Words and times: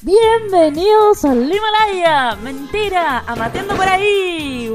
Bienvenidos 0.00 1.24
al 1.24 1.52
Himalaya. 1.52 2.36
Mentira, 2.36 3.24
amateando 3.26 3.74
por 3.74 3.88
ahí. 3.88 4.72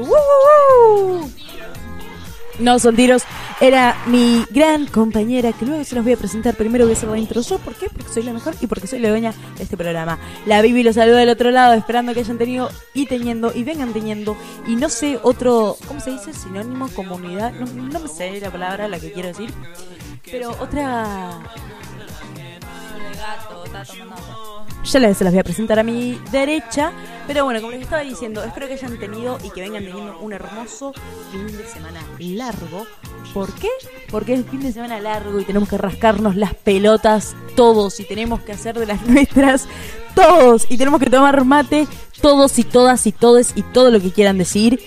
No 2.58 2.78
son 2.78 2.94
tiros. 2.94 3.22
Era 3.58 3.96
mi 4.06 4.44
gran 4.50 4.86
compañera 4.86 5.52
que 5.52 5.64
luego 5.64 5.82
se 5.84 5.94
los 5.94 6.04
voy 6.04 6.12
a 6.12 6.18
presentar. 6.18 6.54
Primero 6.56 6.84
voy 6.84 6.92
a 6.92 6.96
hacer 6.96 7.08
la 7.08 7.16
intro. 7.16 7.40
¿Por 7.64 7.74
qué? 7.74 7.88
Porque 7.88 8.12
soy 8.12 8.24
la 8.24 8.34
mejor 8.34 8.54
y 8.60 8.66
porque 8.66 8.86
soy 8.86 8.98
la 8.98 9.08
dueña 9.08 9.32
de 9.56 9.62
este 9.62 9.78
programa. 9.78 10.18
La 10.44 10.60
Bibi 10.60 10.82
los 10.82 10.96
saluda 10.96 11.20
del 11.20 11.30
otro 11.30 11.50
lado, 11.50 11.72
esperando 11.72 12.12
que 12.12 12.20
hayan 12.20 12.36
tenido 12.36 12.68
y 12.92 13.06
teniendo 13.06 13.50
y 13.54 13.64
vengan 13.64 13.94
teniendo. 13.94 14.36
Y 14.66 14.76
no 14.76 14.90
sé 14.90 15.18
otro, 15.22 15.78
¿cómo 15.88 16.00
se 16.00 16.10
dice? 16.10 16.34
Sinónimo, 16.34 16.88
comunidad. 16.88 17.52
No, 17.52 17.64
no 17.64 17.98
me 17.98 18.08
sé 18.08 18.40
la 18.40 18.50
palabra, 18.50 18.88
la 18.88 19.00
que 19.00 19.10
quiero 19.10 19.28
decir. 19.28 19.54
Pero 20.30 20.50
otra 20.60 21.40
ya 24.94 25.00
les 25.00 25.16
se 25.16 25.24
las 25.24 25.32
voy 25.32 25.40
a 25.40 25.44
presentar 25.44 25.78
a 25.78 25.82
mi 25.82 26.20
derecha. 26.30 26.92
Pero 27.26 27.44
bueno, 27.44 27.60
como 27.60 27.72
les 27.72 27.82
estaba 27.82 28.02
diciendo, 28.02 28.44
espero 28.44 28.66
que 28.68 28.74
hayan 28.74 28.98
tenido 28.98 29.38
y 29.42 29.50
que 29.50 29.62
vengan 29.62 29.84
teniendo 29.84 30.18
un 30.20 30.32
hermoso 30.32 30.92
fin 31.32 31.46
de 31.46 31.66
semana 31.66 32.00
largo. 32.18 32.86
¿Por 33.32 33.52
qué? 33.54 33.68
Porque 34.10 34.34
es 34.34 34.46
fin 34.46 34.60
de 34.60 34.72
semana 34.72 35.00
largo 35.00 35.40
y 35.40 35.44
tenemos 35.44 35.68
que 35.68 35.78
rascarnos 35.78 36.36
las 36.36 36.54
pelotas 36.54 37.34
todos 37.56 37.98
y 37.98 38.04
tenemos 38.04 38.40
que 38.40 38.52
hacer 38.52 38.78
de 38.78 38.86
las 38.86 39.02
nuestras 39.06 39.66
todos 40.14 40.66
y 40.68 40.76
tenemos 40.76 41.00
que 41.00 41.10
tomar 41.10 41.44
mate 41.44 41.88
todos 42.20 42.58
y 42.58 42.64
todas 42.64 43.06
y 43.06 43.12
todes 43.12 43.52
y 43.56 43.62
todo 43.62 43.90
lo 43.90 44.00
que 44.00 44.12
quieran 44.12 44.38
decir. 44.38 44.80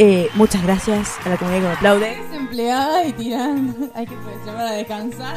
Eh, 0.00 0.30
muchas 0.34 0.62
gracias 0.62 1.16
a 1.24 1.30
la 1.30 1.36
comunidad 1.36 1.60
que 1.60 1.66
me 1.66 1.74
aplaude. 1.74 2.22
empleada 2.32 3.04
y 3.04 3.12
tiran. 3.14 3.90
Hay 3.96 4.06
que 4.06 4.14
llamar 4.46 4.66
a 4.68 4.72
descansar. 4.74 5.36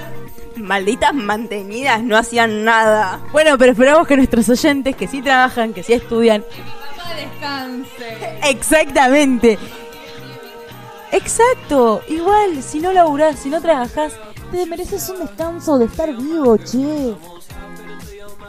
Malditas 0.55 1.15
mantenidas, 1.15 2.03
no 2.03 2.15
hacían 2.15 2.63
nada. 2.63 3.19
Bueno, 3.31 3.57
pero 3.57 3.71
esperamos 3.71 4.07
que 4.07 4.15
nuestros 4.15 4.47
oyentes, 4.49 4.95
que 4.95 5.07
sí 5.07 5.23
trabajan, 5.23 5.73
que 5.73 5.81
sí 5.81 5.93
estudian. 5.93 6.43
Papá 6.43 7.15
descanse. 7.15 8.37
Exactamente. 8.51 9.57
Exacto. 11.11 12.03
Igual, 12.07 12.61
si 12.61 12.79
no 12.81 12.93
laburás, 12.93 13.39
si 13.39 13.49
no 13.49 13.61
trabajás, 13.61 14.13
te 14.51 14.67
mereces 14.67 15.09
un 15.09 15.21
descanso 15.21 15.79
de 15.79 15.85
estar 15.85 16.15
vivo, 16.15 16.57
che. 16.57 17.15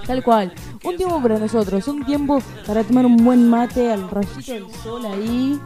Tal 0.06 0.22
cual. 0.22 0.52
Un 0.84 0.96
tiempo 0.96 1.22
para 1.22 1.38
nosotros, 1.38 1.88
un 1.88 2.04
tiempo 2.04 2.42
para 2.66 2.84
tomar 2.84 3.06
un 3.06 3.16
buen 3.16 3.48
mate 3.48 3.90
al 3.90 4.10
rayito 4.10 4.52
del 4.52 4.66
sol 4.82 5.06
ahí. 5.06 5.60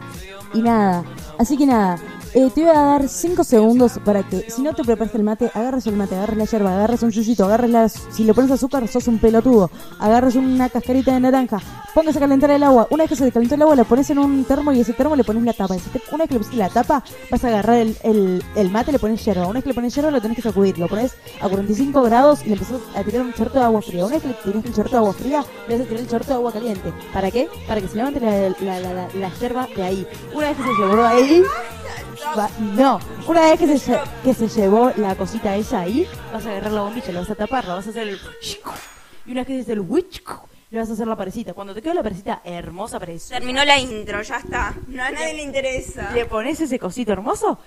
Y 0.53 0.61
nada. 0.61 1.03
Así 1.39 1.57
que 1.57 1.65
nada, 1.65 1.97
eh, 2.37 2.51
te 2.53 2.61
voy 2.61 2.69
a 2.69 2.81
dar 2.81 3.09
5 3.09 3.43
segundos 3.43 3.99
para 4.05 4.21
que, 4.21 4.51
si 4.51 4.61
no 4.61 4.73
te 4.73 4.83
preparas 4.83 5.15
el 5.15 5.23
mate, 5.23 5.49
agarres 5.55 5.87
el 5.87 5.95
mate, 5.95 6.15
agarres 6.15 6.37
la 6.37 6.45
yerba, 6.45 6.75
agarres 6.75 7.01
un 7.01 7.09
yuyito, 7.09 7.45
agarres 7.45 7.71
las. 7.71 7.93
Si 8.11 8.23
le 8.23 8.33
pones 8.33 8.51
azúcar, 8.51 8.87
sos 8.87 9.07
un 9.07 9.17
pelotudo. 9.17 9.71
Agarres 9.99 10.35
una 10.35 10.69
cascarita 10.69 11.13
de 11.13 11.19
naranja, 11.19 11.59
pongas 11.95 12.15
a 12.15 12.19
calentar 12.19 12.51
el 12.51 12.61
agua. 12.61 12.87
Una 12.91 13.03
vez 13.03 13.09
que 13.09 13.15
se 13.15 13.31
calentó 13.31 13.55
el 13.55 13.63
agua, 13.63 13.75
la 13.75 13.85
pones 13.85 14.09
en 14.11 14.19
un 14.19 14.45
termo 14.45 14.71
y 14.71 14.81
ese 14.81 14.93
termo 14.93 15.15
le 15.15 15.23
pones 15.23 15.43
la 15.43 15.53
tapa. 15.53 15.75
Una 16.11 16.25
vez 16.25 16.27
que 16.27 16.33
le 16.35 16.39
pusiste 16.39 16.57
la 16.57 16.69
tapa, 16.69 17.03
vas 17.31 17.43
a 17.43 17.47
agarrar 17.47 17.77
el, 17.77 17.97
el, 18.03 18.43
el 18.55 18.69
mate, 18.69 18.91
le 18.91 18.99
pones 18.99 19.25
yerba. 19.25 19.45
Una 19.45 19.53
vez 19.53 19.63
que 19.63 19.69
le 19.69 19.75
pones 19.75 19.95
yerba, 19.95 20.11
lo 20.11 20.21
tenés 20.21 20.35
que 20.35 20.43
sacudir. 20.43 20.77
Lo 20.77 20.87
pones 20.87 21.15
a 21.41 21.49
45 21.49 22.03
grados 22.03 22.41
y 22.45 22.49
le 22.49 22.53
empezás 22.53 22.81
a 22.95 23.03
tirar 23.03 23.21
un 23.21 23.33
chorro 23.33 23.53
de 23.53 23.61
agua 23.61 23.81
fría. 23.81 24.05
Una 24.05 24.13
vez 24.13 24.21
que 24.21 24.27
le 24.29 24.33
tiraste 24.35 24.69
el 24.69 24.75
chorro 24.75 24.89
de 24.91 24.97
agua 24.97 25.13
fría, 25.13 25.45
le 25.67 25.77
vas 25.77 25.85
a 25.85 25.89
tirar 25.89 26.01
el 26.03 26.07
chorro 26.07 26.25
de 26.25 26.33
agua 26.33 26.51
caliente. 26.51 26.93
¿Para 27.11 27.31
qué? 27.31 27.49
Para 27.67 27.81
que 27.81 27.87
se 27.87 27.95
levante 27.95 28.19
la, 28.19 28.31
la, 28.31 28.79
la, 28.79 28.93
la, 28.93 29.07
la 29.15 29.33
yerba 29.39 29.67
de 29.75 29.81
ahí. 29.83 30.07
Una 30.35 30.49
vez 30.49 30.57
que 30.57 30.63
se 30.63 30.69
llevó 30.69 31.03
ahí. 31.03 31.43
No, 32.75 32.99
una 33.27 33.41
vez 33.41 33.59
que 33.59 33.77
se, 33.77 33.99
que 34.23 34.33
se 34.33 34.47
llevó 34.47 34.91
la 34.97 35.15
cosita 35.15 35.55
esa 35.55 35.81
ahí, 35.81 36.07
vas 36.31 36.45
a 36.45 36.51
agarrar 36.51 36.71
la 36.71 36.81
bombilla, 36.81 37.11
la 37.11 37.19
vas 37.21 37.29
a 37.29 37.35
tapar, 37.35 37.65
la 37.65 37.75
vas 37.75 37.87
a 37.87 37.89
hacer 37.89 38.07
el... 38.07 38.19
Y 39.25 39.31
una 39.31 39.41
vez 39.41 39.47
que 39.47 39.63
se 39.63 39.73
el 39.73 39.81
witch, 39.81 40.23
le 40.69 40.79
vas 40.79 40.89
a 40.89 40.93
hacer 40.93 41.07
la 41.07 41.15
parecita. 41.15 41.53
Cuando 41.53 41.73
te 41.73 41.81
quede 41.81 41.93
la 41.93 42.03
parecita 42.03 42.41
hermosa, 42.43 42.99
preciosa, 42.99 43.35
Terminó 43.35 43.63
la 43.65 43.79
intro, 43.79 44.21
ya 44.21 44.37
está. 44.37 44.75
No 44.87 45.03
a 45.03 45.11
nadie 45.11 45.33
le 45.33 45.43
interesa. 45.43 46.11
le 46.11 46.25
pones 46.25 46.59
ese 46.59 46.79
cosito 46.79 47.11
hermoso 47.11 47.59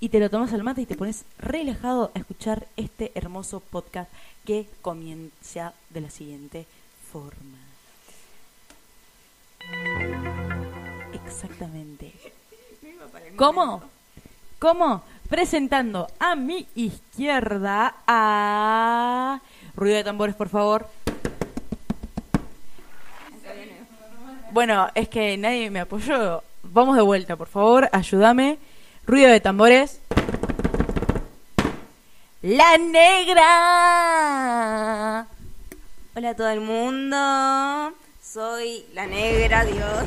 y 0.00 0.08
te 0.08 0.20
lo 0.20 0.30
tomas 0.30 0.52
al 0.52 0.62
mate 0.62 0.82
y 0.82 0.86
te 0.86 0.96
pones 0.96 1.24
relajado 1.38 2.10
a 2.14 2.18
escuchar 2.18 2.66
este 2.76 3.12
hermoso 3.14 3.60
podcast 3.60 4.10
que 4.44 4.66
comienza 4.82 5.72
de 5.90 6.00
la 6.00 6.10
siguiente 6.10 6.66
forma. 7.12 7.58
Exactamente. 11.12 12.12
¿Cómo? 13.36 13.82
¿Cómo? 14.58 15.02
Presentando 15.28 16.08
a 16.18 16.34
mi 16.34 16.66
izquierda 16.74 17.94
a... 18.06 19.40
Ruido 19.74 19.96
de 19.96 20.04
tambores, 20.04 20.34
por 20.34 20.48
favor. 20.48 20.88
Bueno, 24.52 24.88
es 24.94 25.08
que 25.08 25.36
nadie 25.36 25.68
me 25.70 25.80
apoyó. 25.80 26.42
Vamos 26.62 26.96
de 26.96 27.02
vuelta, 27.02 27.36
por 27.36 27.48
favor, 27.48 27.90
ayúdame. 27.92 28.58
Ruido 29.06 29.28
de 29.30 29.40
tambores. 29.40 30.00
La 32.40 32.78
negra. 32.78 33.44
Hola 36.14 36.30
a 36.30 36.34
todo 36.34 36.48
el 36.48 36.62
mundo. 36.62 37.92
Soy 38.22 38.86
la 38.94 39.06
negra, 39.06 39.64
Dios. 39.64 40.04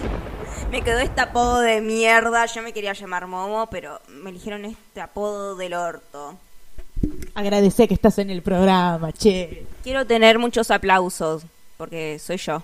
Me 0.71 0.83
quedó 0.83 0.99
este 0.99 1.21
apodo 1.21 1.61
de 1.61 1.81
mierda. 1.81 2.45
Yo 2.45 2.61
me 2.61 2.73
quería 2.73 2.93
llamar 2.93 3.25
Momo, 3.25 3.67
pero 3.71 3.99
me 4.07 4.29
eligieron 4.29 4.65
este 4.65 5.01
apodo 5.01 5.55
del 5.55 5.73
orto. 5.73 6.37
Agradecé 7.33 7.87
que 7.87 7.95
estás 7.95 8.19
en 8.19 8.29
el 8.29 8.43
programa, 8.43 9.11
che. 9.11 9.65
Quiero 9.83 10.05
tener 10.05 10.37
muchos 10.37 10.69
aplausos, 10.69 11.43
porque 11.77 12.19
soy 12.19 12.37
yo. 12.37 12.61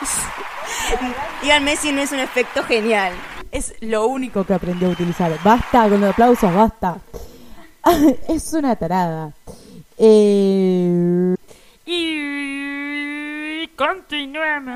Díganme 1.42 1.76
si 1.76 1.90
no 1.90 2.00
es 2.00 2.12
un 2.12 2.20
efecto 2.20 2.62
genial. 2.62 3.14
Es 3.50 3.74
lo 3.80 4.06
único 4.06 4.44
que 4.44 4.54
aprendí 4.54 4.84
a 4.84 4.90
utilizar. 4.90 5.36
Basta 5.42 5.88
con 5.88 6.00
los 6.00 6.10
aplausos, 6.10 6.54
basta. 6.54 6.98
es 8.28 8.52
una 8.52 8.76
tarada. 8.76 9.32
Eh... 9.98 11.34
Y 11.86 12.13
continuamos. 13.76 14.74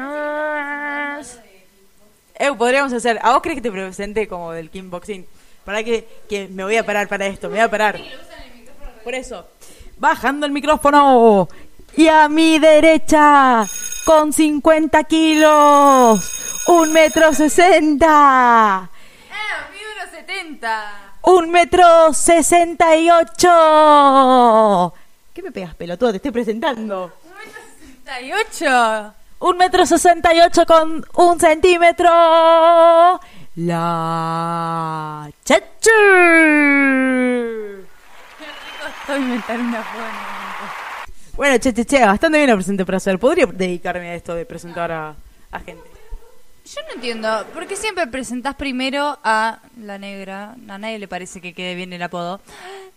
Eh, 2.34 2.52
podríamos 2.56 2.92
hacer. 2.92 3.18
¿A 3.22 3.32
vos 3.32 3.42
crees 3.42 3.56
que 3.56 3.62
te 3.62 3.70
presente 3.70 4.28
como 4.28 4.52
del 4.52 4.70
kickboxing? 4.70 5.26
Para 5.64 5.82
que, 5.82 6.06
que 6.28 6.48
me 6.48 6.64
voy 6.64 6.76
a 6.76 6.86
parar 6.86 7.08
para 7.08 7.26
esto, 7.26 7.48
me 7.48 7.56
voy 7.56 7.64
a 7.64 7.70
parar. 7.70 8.00
Por 9.04 9.14
eso, 9.14 9.46
bajando 9.98 10.46
el 10.46 10.52
micrófono. 10.52 11.48
Y 11.96 12.06
a 12.08 12.28
mi 12.28 12.58
derecha, 12.58 13.66
con 14.04 14.32
50 14.32 15.04
kilos, 15.04 16.64
un 16.68 16.92
metro 16.92 17.32
sesenta. 17.32 18.88
¡Eh! 19.30 19.68
Un 21.22 21.50
metro 21.50 22.12
sesenta 22.14 22.96
y 22.96 23.10
ocho. 23.10 24.94
¿Qué 25.34 25.42
me 25.42 25.50
pegas, 25.50 25.74
pelotudo? 25.74 26.10
Te 26.10 26.16
estoy 26.16 26.30
presentando. 26.30 27.12
¡Un 28.08 28.16
metro 28.16 28.16
sesenta 28.16 28.20
y 28.22 28.32
ocho! 28.32 29.14
Un 29.40 29.56
metro 29.58 29.86
sesenta 29.86 30.34
y 30.34 30.40
ocho 30.40 30.64
con 30.64 31.04
un 31.16 31.38
centímetro. 31.38 33.20
La 33.56 35.28
Chachu. 35.44 35.90
Estoy 39.00 39.20
inventar 39.20 39.60
una 39.60 39.82
forma. 39.82 40.72
Bueno, 41.34 41.58
che, 41.58 41.74
che, 41.74 41.84
che, 41.84 42.04
bastante 42.04 42.38
bien 42.38 42.48
lo 42.48 42.56
presenté 42.56 42.86
para 42.86 42.96
hacer. 42.96 43.18
Podría 43.18 43.44
dedicarme 43.46 44.08
a 44.08 44.14
esto 44.14 44.34
de 44.34 44.46
presentar 44.46 44.90
a, 44.90 45.14
a 45.52 45.60
gente. 45.60 45.90
Yo 46.64 46.80
no 46.88 46.94
entiendo, 46.94 47.46
¿por 47.52 47.66
qué 47.66 47.76
siempre 47.76 48.06
presentás 48.06 48.54
primero 48.54 49.18
a 49.22 49.58
la 49.80 49.98
negra? 49.98 50.54
A 50.68 50.78
nadie 50.78 50.98
le 50.98 51.08
parece 51.08 51.42
que 51.42 51.52
quede 51.52 51.74
bien 51.74 51.92
el 51.92 52.02
apodo. 52.02 52.40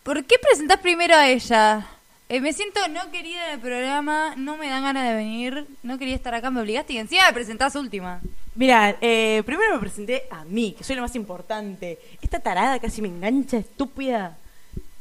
¿Por 0.04 0.24
qué 0.24 0.38
presentás 0.40 0.78
primero 0.78 1.16
a 1.16 1.28
ella? 1.28 1.86
Eh, 2.32 2.40
me 2.40 2.54
siento 2.54 2.80
no 2.88 3.12
querida 3.12 3.48
en 3.48 3.56
el 3.56 3.60
programa, 3.60 4.36
no 4.38 4.56
me 4.56 4.70
dan 4.70 4.84
ganas 4.84 5.06
de 5.06 5.16
venir, 5.16 5.68
no 5.84 5.98
quería 5.98 6.16
estar 6.16 6.34
acá, 6.34 6.50
me 6.50 6.62
obligaste 6.62 6.94
y 6.94 6.98
encima 6.98 7.26
me 7.28 7.34
presentás 7.34 7.76
última. 7.76 8.22
Mira, 8.56 8.96
eh, 9.02 9.44
primero 9.46 9.74
me 9.74 9.82
presenté 9.82 10.30
a 10.32 10.46
mí, 10.46 10.74
que 10.78 10.86
soy 10.86 10.96
lo 10.96 11.02
más 11.02 11.14
importante. 11.18 12.00
Esta 12.22 12.40
tarada 12.40 12.80
casi 12.80 13.02
me 13.02 13.10
engancha, 13.10 13.58
estúpida. 13.58 14.38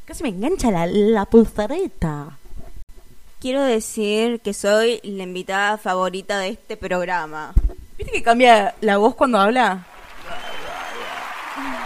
Casi 0.06 0.24
me 0.24 0.30
engancha 0.30 0.72
la, 0.72 0.86
la 0.86 1.24
pulsareta. 1.24 2.36
Quiero 3.38 3.62
decir 3.62 4.40
que 4.40 4.52
soy 4.52 4.98
la 5.04 5.22
invitada 5.22 5.78
favorita 5.78 6.36
de 6.40 6.48
este 6.48 6.76
programa. 6.76 7.54
¿Viste 7.96 8.10
que 8.10 8.24
cambia 8.24 8.74
la 8.80 8.96
voz 8.96 9.14
cuando 9.14 9.38
habla? 9.38 9.86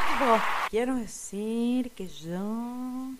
Tipo, 0.08 0.40
quiero 0.70 0.94
decir 0.96 1.90
que 1.90 2.08
yo... 2.08 3.13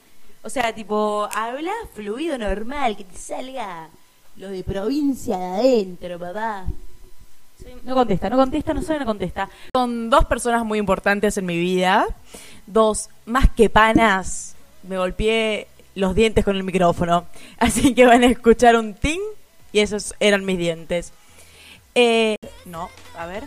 O 0.45 0.51
sea, 0.51 0.75
tipo, 0.75 1.27
habla 1.35 1.73
fluido, 1.95 2.37
normal, 2.37 2.99
que 2.99 3.05
te 3.05 3.17
salga 3.17 3.89
lo 4.37 4.51
de 4.51 4.63
provincia 4.63 5.39
de 5.39 5.45
adentro, 5.45 6.19
papá. 6.19 6.67
No 7.85 7.95
contesta, 7.95 8.29
no 8.29 8.37
contesta, 8.37 8.75
no 8.75 8.83
sabe, 8.83 9.01
no 9.01 9.07
contesta. 9.07 9.49
Son 9.75 10.11
dos 10.11 10.27
personas 10.27 10.63
muy 10.67 10.79
importantes 10.79 11.39
en 11.39 11.47
mi 11.47 11.59
vida. 11.59 12.07
Dos, 12.67 13.09
más 13.25 13.49
que 13.49 13.71
panas, 13.71 14.55
me 14.83 14.99
golpeé 14.99 15.67
los 15.95 16.15
dientes 16.15 16.45
con 16.45 16.57
el 16.57 16.63
micrófono. 16.63 17.27
Así 17.59 17.95
que 17.95 18.05
van 18.05 18.23
a 18.23 18.27
escuchar 18.27 18.77
un 18.77 18.93
ting 18.93 19.21
y 19.73 19.81
esos 19.81 20.15
eran 20.21 20.45
mis 20.45 20.59
dientes. 20.59 21.15
Eh, 21.95 22.37
no, 22.67 22.91
a 23.17 23.25
ver. 23.25 23.45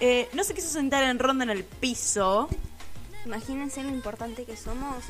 Eh, 0.00 0.30
no 0.32 0.44
se 0.44 0.54
quiso 0.54 0.68
sentar 0.68 1.02
en 1.04 1.18
ronda 1.18 1.44
en 1.44 1.50
el 1.50 1.64
piso. 1.64 2.48
Imagínense 3.26 3.82
lo 3.82 3.90
importante 3.90 4.44
que 4.44 4.56
somos. 4.56 5.04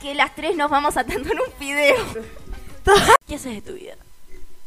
Que 0.00 0.14
las 0.14 0.34
tres 0.34 0.56
nos 0.56 0.70
vamos 0.70 0.96
atando 0.96 1.30
en 1.30 1.40
un 1.40 1.58
video. 1.58 1.96
¿Qué 3.26 3.34
haces 3.34 3.54
de 3.56 3.62
tu 3.62 3.74
vida? 3.74 3.96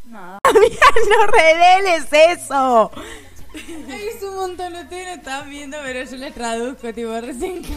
No. 0.05 0.37
Amiga, 0.43 0.85
no 1.09 1.25
reveles 1.27 2.07
eso. 2.11 2.91
Es 3.53 4.21
un 4.23 4.35
montón, 4.35 4.75
ustedes 4.75 5.07
no 5.07 5.13
están 5.13 5.49
viendo, 5.49 5.77
pero 5.83 6.03
yo 6.03 6.17
les 6.17 6.33
traduzco, 6.33 6.93
tipo, 6.93 7.19
recién. 7.21 7.63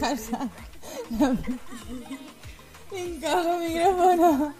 Calla. 0.00 0.48
Encajo 2.92 3.60
el 3.60 3.68
micrófono 3.68 4.54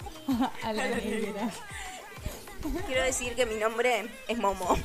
a 0.63 0.73
la 0.73 0.89
negra. 0.89 1.51
Quiero 2.87 3.03
decir 3.03 3.35
que 3.35 3.47
mi 3.47 3.57
nombre 3.57 4.09
es 4.29 4.39
Momo. 4.39 4.77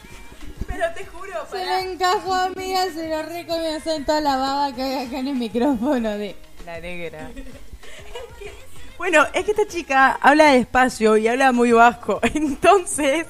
Pero 0.71 0.93
te 0.93 1.05
juro, 1.05 1.33
Se 1.51 1.65
lo 1.65 1.77
encajo, 1.77 2.33
amiga, 2.33 2.85
se 2.93 3.09
lo 3.09 3.23
recomiendo 3.23 3.91
en 3.91 4.05
toda 4.05 4.21
la 4.21 4.37
baba 4.37 4.75
que 4.75 4.81
hay 4.81 5.07
acá 5.07 5.19
en 5.19 5.27
el 5.27 5.35
micrófono 5.35 6.09
de 6.17 6.35
la 6.65 6.79
negra. 6.79 7.29
Bueno, 8.97 9.25
es 9.33 9.45
que 9.45 9.51
esta 9.51 9.65
chica 9.67 10.19
habla 10.21 10.51
despacio 10.51 11.17
y 11.17 11.27
habla 11.27 11.51
muy 11.51 11.71
bajo. 11.71 12.19
Entonces, 12.35 13.25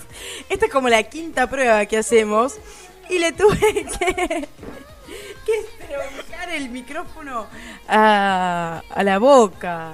esta 0.49 0.65
es 0.65 0.71
como 0.71 0.89
la 0.89 1.01
quinta 1.03 1.49
prueba 1.49 1.85
que 1.85 1.97
hacemos. 1.97 2.57
Y 3.09 3.19
le 3.19 3.31
tuve 3.31 3.57
que, 3.57 4.47
que 5.45 5.59
estrellar 5.61 6.49
el 6.49 6.67
micrófono 6.71 7.47
a, 7.87 8.83
a 8.89 9.03
la 9.03 9.17
boca. 9.17 9.93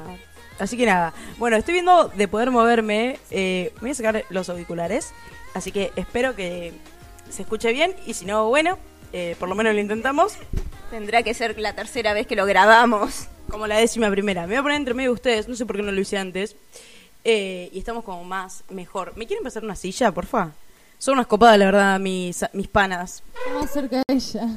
Así 0.57 0.77
que 0.77 0.87
nada. 0.87 1.13
Bueno, 1.37 1.57
estoy 1.57 1.73
viendo 1.75 2.07
de 2.07 2.27
poder 2.27 2.49
moverme. 2.49 3.19
Eh, 3.29 3.71
me 3.75 3.81
voy 3.81 3.91
a 3.91 3.93
sacar 3.93 4.25
los 4.31 4.49
auriculares. 4.49 5.13
Así 5.53 5.71
que 5.71 5.91
espero 5.95 6.35
que 6.35 6.73
se 7.29 7.43
escuche 7.43 7.71
bien. 7.71 7.95
Y 8.05 8.13
si 8.13 8.25
no, 8.25 8.47
bueno, 8.47 8.77
eh, 9.13 9.35
por 9.39 9.49
lo 9.49 9.55
menos 9.55 9.73
lo 9.73 9.79
intentamos. 9.79 10.33
Tendrá 10.89 11.23
que 11.23 11.33
ser 11.33 11.59
la 11.59 11.73
tercera 11.73 12.13
vez 12.13 12.27
que 12.27 12.35
lo 12.35 12.45
grabamos. 12.45 13.27
Como 13.49 13.67
la 13.67 13.77
décima 13.77 14.09
primera. 14.09 14.41
Me 14.41 14.47
voy 14.47 14.57
a 14.57 14.61
poner 14.63 14.77
entre 14.77 14.93
medio 14.93 15.11
de 15.11 15.15
ustedes, 15.15 15.47
no 15.47 15.55
sé 15.55 15.65
por 15.65 15.75
qué 15.75 15.81
no 15.81 15.91
lo 15.91 16.01
hice 16.01 16.17
antes. 16.17 16.55
Eh, 17.23 17.69
y 17.73 17.79
estamos 17.79 18.03
como 18.03 18.23
más, 18.23 18.63
mejor. 18.69 19.15
¿Me 19.17 19.25
quieren 19.27 19.43
pasar 19.43 19.63
una 19.63 19.75
silla, 19.75 20.11
porfa? 20.11 20.51
Son 20.97 21.13
unas 21.13 21.27
copadas, 21.27 21.59
la 21.59 21.65
verdad, 21.65 21.99
mis, 21.99 22.43
mis 22.53 22.67
panas. 22.67 23.23
Más 23.53 23.71
cerca 23.71 23.97
de 24.07 24.15
ella. 24.15 24.47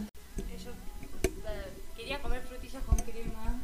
Quería 1.96 2.20
comer 2.22 2.42
frutillas 2.42 2.82
con 2.84 2.96
crema. 2.98 3.60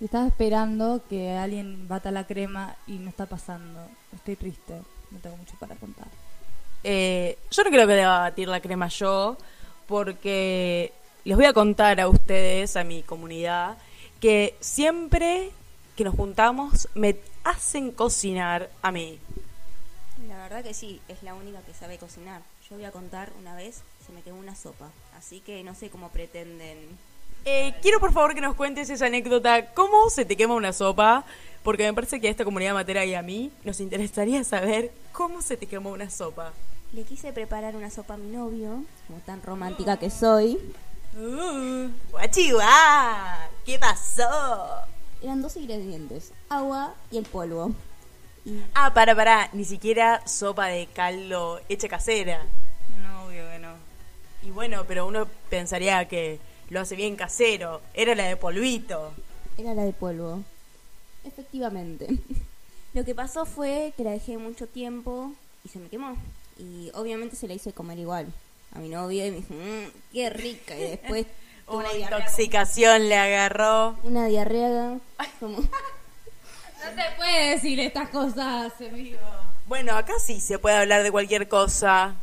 Estaba 0.00 0.26
esperando 0.26 1.02
que 1.08 1.32
alguien 1.32 1.86
bata 1.88 2.10
la 2.10 2.26
crema 2.26 2.76
y 2.86 2.92
no 2.92 3.08
está 3.08 3.26
pasando. 3.26 3.86
Estoy 4.14 4.36
triste, 4.36 4.74
no 5.10 5.18
tengo 5.18 5.36
mucho 5.36 5.54
para 5.60 5.76
contar. 5.76 6.08
Eh, 6.84 7.38
yo 7.50 7.64
no 7.64 7.70
creo 7.70 7.86
que 7.86 7.94
deba 7.94 8.18
batir 8.18 8.48
la 8.48 8.60
crema 8.60 8.88
yo, 8.88 9.36
porque 9.86 10.92
les 11.24 11.36
voy 11.36 11.46
a 11.46 11.52
contar 11.52 12.00
a 12.00 12.08
ustedes, 12.08 12.76
a 12.76 12.84
mi 12.84 13.02
comunidad, 13.02 13.76
que 14.20 14.56
siempre 14.60 15.50
que 15.96 16.04
nos 16.04 16.14
juntamos 16.14 16.88
me 16.94 17.16
hacen 17.44 17.92
cocinar 17.92 18.70
a 18.82 18.92
mí. 18.92 19.18
La 20.28 20.36
verdad 20.38 20.62
que 20.62 20.74
sí, 20.74 21.00
es 21.08 21.22
la 21.22 21.34
única 21.34 21.60
que 21.62 21.74
sabe 21.74 21.98
cocinar. 21.98 22.42
Yo 22.68 22.76
voy 22.76 22.84
a 22.84 22.92
contar 22.92 23.32
una 23.38 23.54
vez, 23.54 23.82
se 24.06 24.12
me 24.12 24.22
quemó 24.22 24.38
una 24.38 24.54
sopa. 24.54 24.90
Así 25.16 25.40
que 25.40 25.62
no 25.62 25.74
sé 25.74 25.90
cómo 25.90 26.08
pretenden. 26.08 26.78
Eh, 27.44 27.74
quiero 27.82 27.98
por 27.98 28.12
favor 28.12 28.34
que 28.34 28.40
nos 28.40 28.54
cuentes 28.54 28.88
esa 28.88 29.06
anécdota, 29.06 29.72
¿cómo 29.74 30.08
se 30.10 30.24
te 30.24 30.36
quema 30.36 30.54
una 30.54 30.72
sopa? 30.72 31.24
Porque 31.62 31.84
me 31.84 31.92
parece 31.92 32.20
que 32.20 32.28
a 32.28 32.30
esta 32.30 32.44
comunidad 32.44 32.74
matera 32.74 33.04
y 33.04 33.14
a 33.14 33.22
mí 33.22 33.50
nos 33.64 33.80
interesaría 33.80 34.44
saber 34.44 34.92
cómo 35.12 35.42
se 35.42 35.56
te 35.56 35.66
quemó 35.66 35.90
una 35.90 36.08
sopa. 36.08 36.52
Le 36.92 37.04
quise 37.04 37.32
preparar 37.32 37.74
una 37.74 37.90
sopa 37.90 38.14
a 38.14 38.16
mi 38.18 38.30
novio, 38.30 38.84
como 39.06 39.18
tan 39.24 39.42
romántica 39.42 39.96
que 39.96 40.10
soy. 40.10 40.58
Uh, 41.16 41.88
guachihuá, 42.10 43.48
¿qué 43.64 43.78
pasó? 43.78 44.28
Eran 45.22 45.40
dos 45.40 45.56
ingredientes, 45.56 46.32
agua 46.48 46.94
y 47.10 47.16
el 47.18 47.24
polvo. 47.24 47.72
Y 48.44 48.60
Ah, 48.74 48.92
para, 48.92 49.14
para, 49.14 49.48
ni 49.52 49.64
siquiera 49.64 50.26
sopa 50.26 50.66
de 50.66 50.86
caldo 50.86 51.60
hecha 51.68 51.88
casera. 51.88 52.42
No, 53.02 53.24
obvio 53.26 53.48
que 53.50 53.58
no. 53.58 53.72
Y 54.42 54.50
bueno, 54.50 54.84
pero 54.86 55.06
uno 55.06 55.26
pensaría 55.48 56.06
que 56.08 56.40
lo 56.68 56.80
hace 56.80 56.96
bien 56.96 57.16
casero. 57.16 57.80
Era 57.94 58.14
la 58.14 58.24
de 58.24 58.36
polvito. 58.36 59.12
era 59.56 59.74
la 59.74 59.84
de 59.84 59.92
polvo. 59.92 60.42
Efectivamente. 61.24 62.08
Lo 62.94 63.04
que 63.04 63.14
pasó 63.14 63.46
fue 63.46 63.94
que 63.96 64.04
la 64.04 64.10
dejé 64.10 64.36
mucho 64.36 64.66
tiempo 64.66 65.32
y 65.64 65.68
se 65.68 65.78
me 65.78 65.88
quemó. 65.88 66.16
Y 66.58 66.90
obviamente 66.94 67.36
se 67.36 67.48
la 67.48 67.54
hice 67.54 67.72
comer 67.72 67.98
igual 67.98 68.26
a 68.74 68.78
mi 68.78 68.88
novio 68.88 69.26
y 69.26 69.30
me 69.30 69.36
dijo, 69.38 69.54
"Mm, 69.54 69.90
qué 70.12 70.30
rica. 70.30 70.76
Y 70.76 70.82
después 70.82 71.26
Una 71.68 71.92
intoxicación 71.94 73.08
le 73.08 73.16
agarró. 73.16 73.96
Una 74.02 74.26
diarrea 74.26 74.98
como... 75.40 75.58
No 76.82 76.88
se 77.00 77.16
puede 77.16 77.50
decir 77.50 77.78
estas 77.78 78.08
cosas, 78.08 78.72
amigo. 78.80 79.18
Bueno, 79.68 79.94
acá 79.96 80.14
sí 80.18 80.40
se 80.40 80.58
puede 80.58 80.76
hablar 80.76 81.04
de 81.04 81.12
cualquier 81.12 81.46
cosa. 81.48 82.16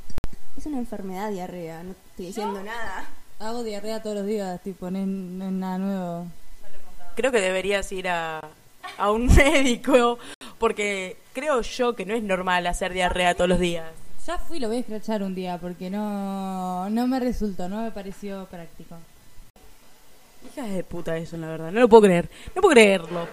Es 0.57 0.65
una 0.65 0.79
enfermedad 0.79 1.31
diarrea, 1.31 1.81
no 1.81 1.91
estoy 2.09 2.25
diciendo 2.25 2.61
nada. 2.61 3.05
Hago 3.39 3.63
diarrea 3.63 4.03
todos 4.03 4.17
los 4.17 4.25
días, 4.25 4.61
tipo, 4.61 4.91
no 4.91 4.99
es, 4.99 5.07
no 5.07 5.45
es 5.45 5.51
nada 5.53 5.77
nuevo. 5.77 6.27
Creo 7.15 7.31
que 7.31 7.39
deberías 7.39 7.89
ir 7.93 8.09
a, 8.09 8.41
a 8.97 9.11
un 9.11 9.27
médico 9.35 10.19
porque 10.57 11.15
creo 11.31 11.61
yo 11.61 11.95
que 11.95 12.05
no 12.05 12.13
es 12.13 12.21
normal 12.21 12.67
hacer 12.67 12.91
diarrea 12.91 13.35
todos 13.35 13.49
los 13.49 13.59
días. 13.59 13.85
Ya 14.29 14.37
fui, 14.37 14.59
lo 14.59 14.67
voy 14.67 14.77
a 14.77 14.81
escrachar 14.81 15.23
un 15.23 15.33
día 15.33 15.57
porque 15.57 15.89
no, 15.89 16.87
no 16.91 17.07
me 17.07 17.19
resultó, 17.19 17.67
no 17.67 17.81
me 17.81 17.89
pareció 17.89 18.45
práctico. 18.45 18.95
Hija 20.45 20.67
de 20.67 20.83
puta 20.83 21.17
eso, 21.17 21.35
la 21.35 21.47
verdad. 21.47 21.71
No 21.71 21.79
lo 21.79 21.89
puedo 21.89 22.03
creer. 22.03 22.29
No 22.53 22.61
puedo 22.61 22.75
creerlo. 22.75 23.27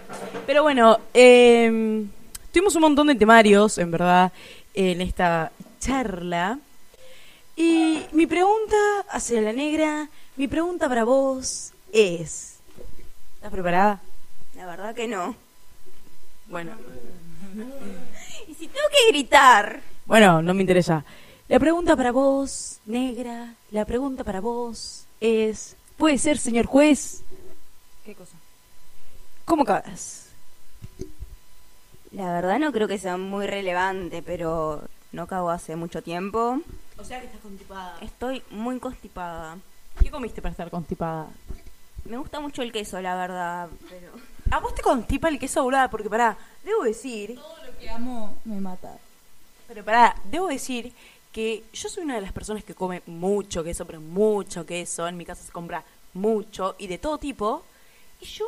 Pero 0.46 0.62
bueno, 0.62 0.98
eh, 1.12 2.02
tuvimos 2.50 2.74
un 2.76 2.80
montón 2.80 3.08
de 3.08 3.14
temarios, 3.14 3.76
en 3.76 3.90
verdad, 3.90 4.32
en 4.72 5.02
esta 5.02 5.52
charla. 5.80 6.58
Y 7.56 8.06
mi 8.12 8.26
pregunta 8.26 8.76
hacia 9.10 9.42
la 9.42 9.52
negra, 9.52 10.08
mi 10.36 10.48
pregunta 10.48 10.88
para 10.88 11.04
vos 11.04 11.74
es... 11.92 12.56
¿Estás 13.34 13.52
preparada? 13.52 14.00
La 14.54 14.64
verdad 14.64 14.94
que 14.94 15.06
no. 15.06 15.36
Bueno, 16.46 16.72
Y 18.48 18.54
si 18.54 18.66
tengo 18.68 18.88
que 18.90 19.12
gritar, 19.12 19.82
bueno, 20.06 20.42
no 20.42 20.54
me 20.54 20.62
interesa. 20.62 21.04
La 21.48 21.58
pregunta 21.58 21.96
para 21.96 22.12
vos, 22.12 22.80
negra, 22.86 23.54
la 23.70 23.84
pregunta 23.84 24.24
para 24.24 24.40
vos 24.40 25.06
es... 25.20 25.76
¿Puede 25.96 26.18
ser, 26.18 26.38
señor 26.38 26.66
juez? 26.66 27.22
¿Qué 28.04 28.14
cosa? 28.14 28.36
¿Cómo 29.44 29.64
cagas? 29.64 30.24
la 32.12 32.32
verdad 32.32 32.58
no 32.58 32.72
creo 32.72 32.88
que 32.88 32.98
sea 32.98 33.18
muy 33.18 33.46
relevante, 33.46 34.22
pero 34.22 34.82
no 35.12 35.26
cago 35.26 35.50
hace 35.50 35.76
mucho 35.76 36.02
tiempo. 36.02 36.60
O 36.96 37.04
sea 37.04 37.20
que 37.20 37.26
estás 37.26 37.40
constipada. 37.40 37.98
Estoy 38.00 38.42
muy 38.50 38.78
constipada. 38.78 39.58
¿Qué 40.00 40.10
comiste 40.10 40.40
para 40.40 40.52
estar 40.52 40.70
constipada? 40.70 41.28
Me 42.04 42.16
gusta 42.16 42.40
mucho 42.40 42.62
el 42.62 42.72
queso, 42.72 43.00
la 43.00 43.16
verdad, 43.16 43.68
pero... 43.90 44.12
¿A 44.50 44.60
vos 44.60 44.74
te 44.74 44.82
constipa 44.82 45.28
el 45.28 45.38
queso 45.38 45.62
volada? 45.62 45.90
Porque 45.90 46.08
pará, 46.08 46.38
debo 46.64 46.84
decir, 46.84 47.34
Todo 47.34 47.64
lo 47.66 47.78
que 47.78 47.90
amo 47.90 48.36
me 48.44 48.60
mata. 48.60 48.96
Pero 49.68 49.84
pará, 49.84 50.14
debo 50.30 50.48
decir 50.48 50.92
que 51.32 51.64
yo 51.72 51.88
soy 51.88 52.04
una 52.04 52.14
de 52.14 52.22
las 52.22 52.32
personas 52.32 52.64
que 52.64 52.74
come 52.74 53.02
mucho 53.06 53.62
queso, 53.62 53.84
pero 53.84 54.00
mucho 54.00 54.64
queso. 54.64 55.06
En 55.06 55.16
mi 55.16 55.24
casa 55.24 55.42
se 55.44 55.52
compra 55.52 55.84
mucho 56.14 56.74
y 56.78 56.86
de 56.86 56.98
todo 56.98 57.18
tipo. 57.18 57.62
Y 58.20 58.24
yo 58.26 58.46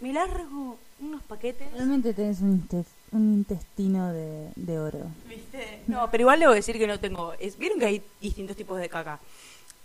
me 0.00 0.12
largo 0.12 0.76
unos 1.00 1.22
paquetes. 1.22 1.72
Realmente 1.72 2.12
tenés 2.12 2.40
un, 2.40 2.60
intes- 2.68 2.84
un 3.12 3.34
intestino 3.34 4.12
de, 4.12 4.48
de 4.56 4.78
oro. 4.78 5.00
¿Viste? 5.28 5.80
No, 5.86 6.10
pero 6.10 6.22
igual 6.22 6.40
debo 6.40 6.52
decir 6.52 6.76
que 6.76 6.86
no 6.86 6.98
tengo. 7.00 7.32
Es, 7.34 7.56
Vieron 7.56 7.78
que 7.78 7.86
hay 7.86 8.02
distintos 8.20 8.56
tipos 8.56 8.78
de 8.78 8.88
caca. 8.88 9.18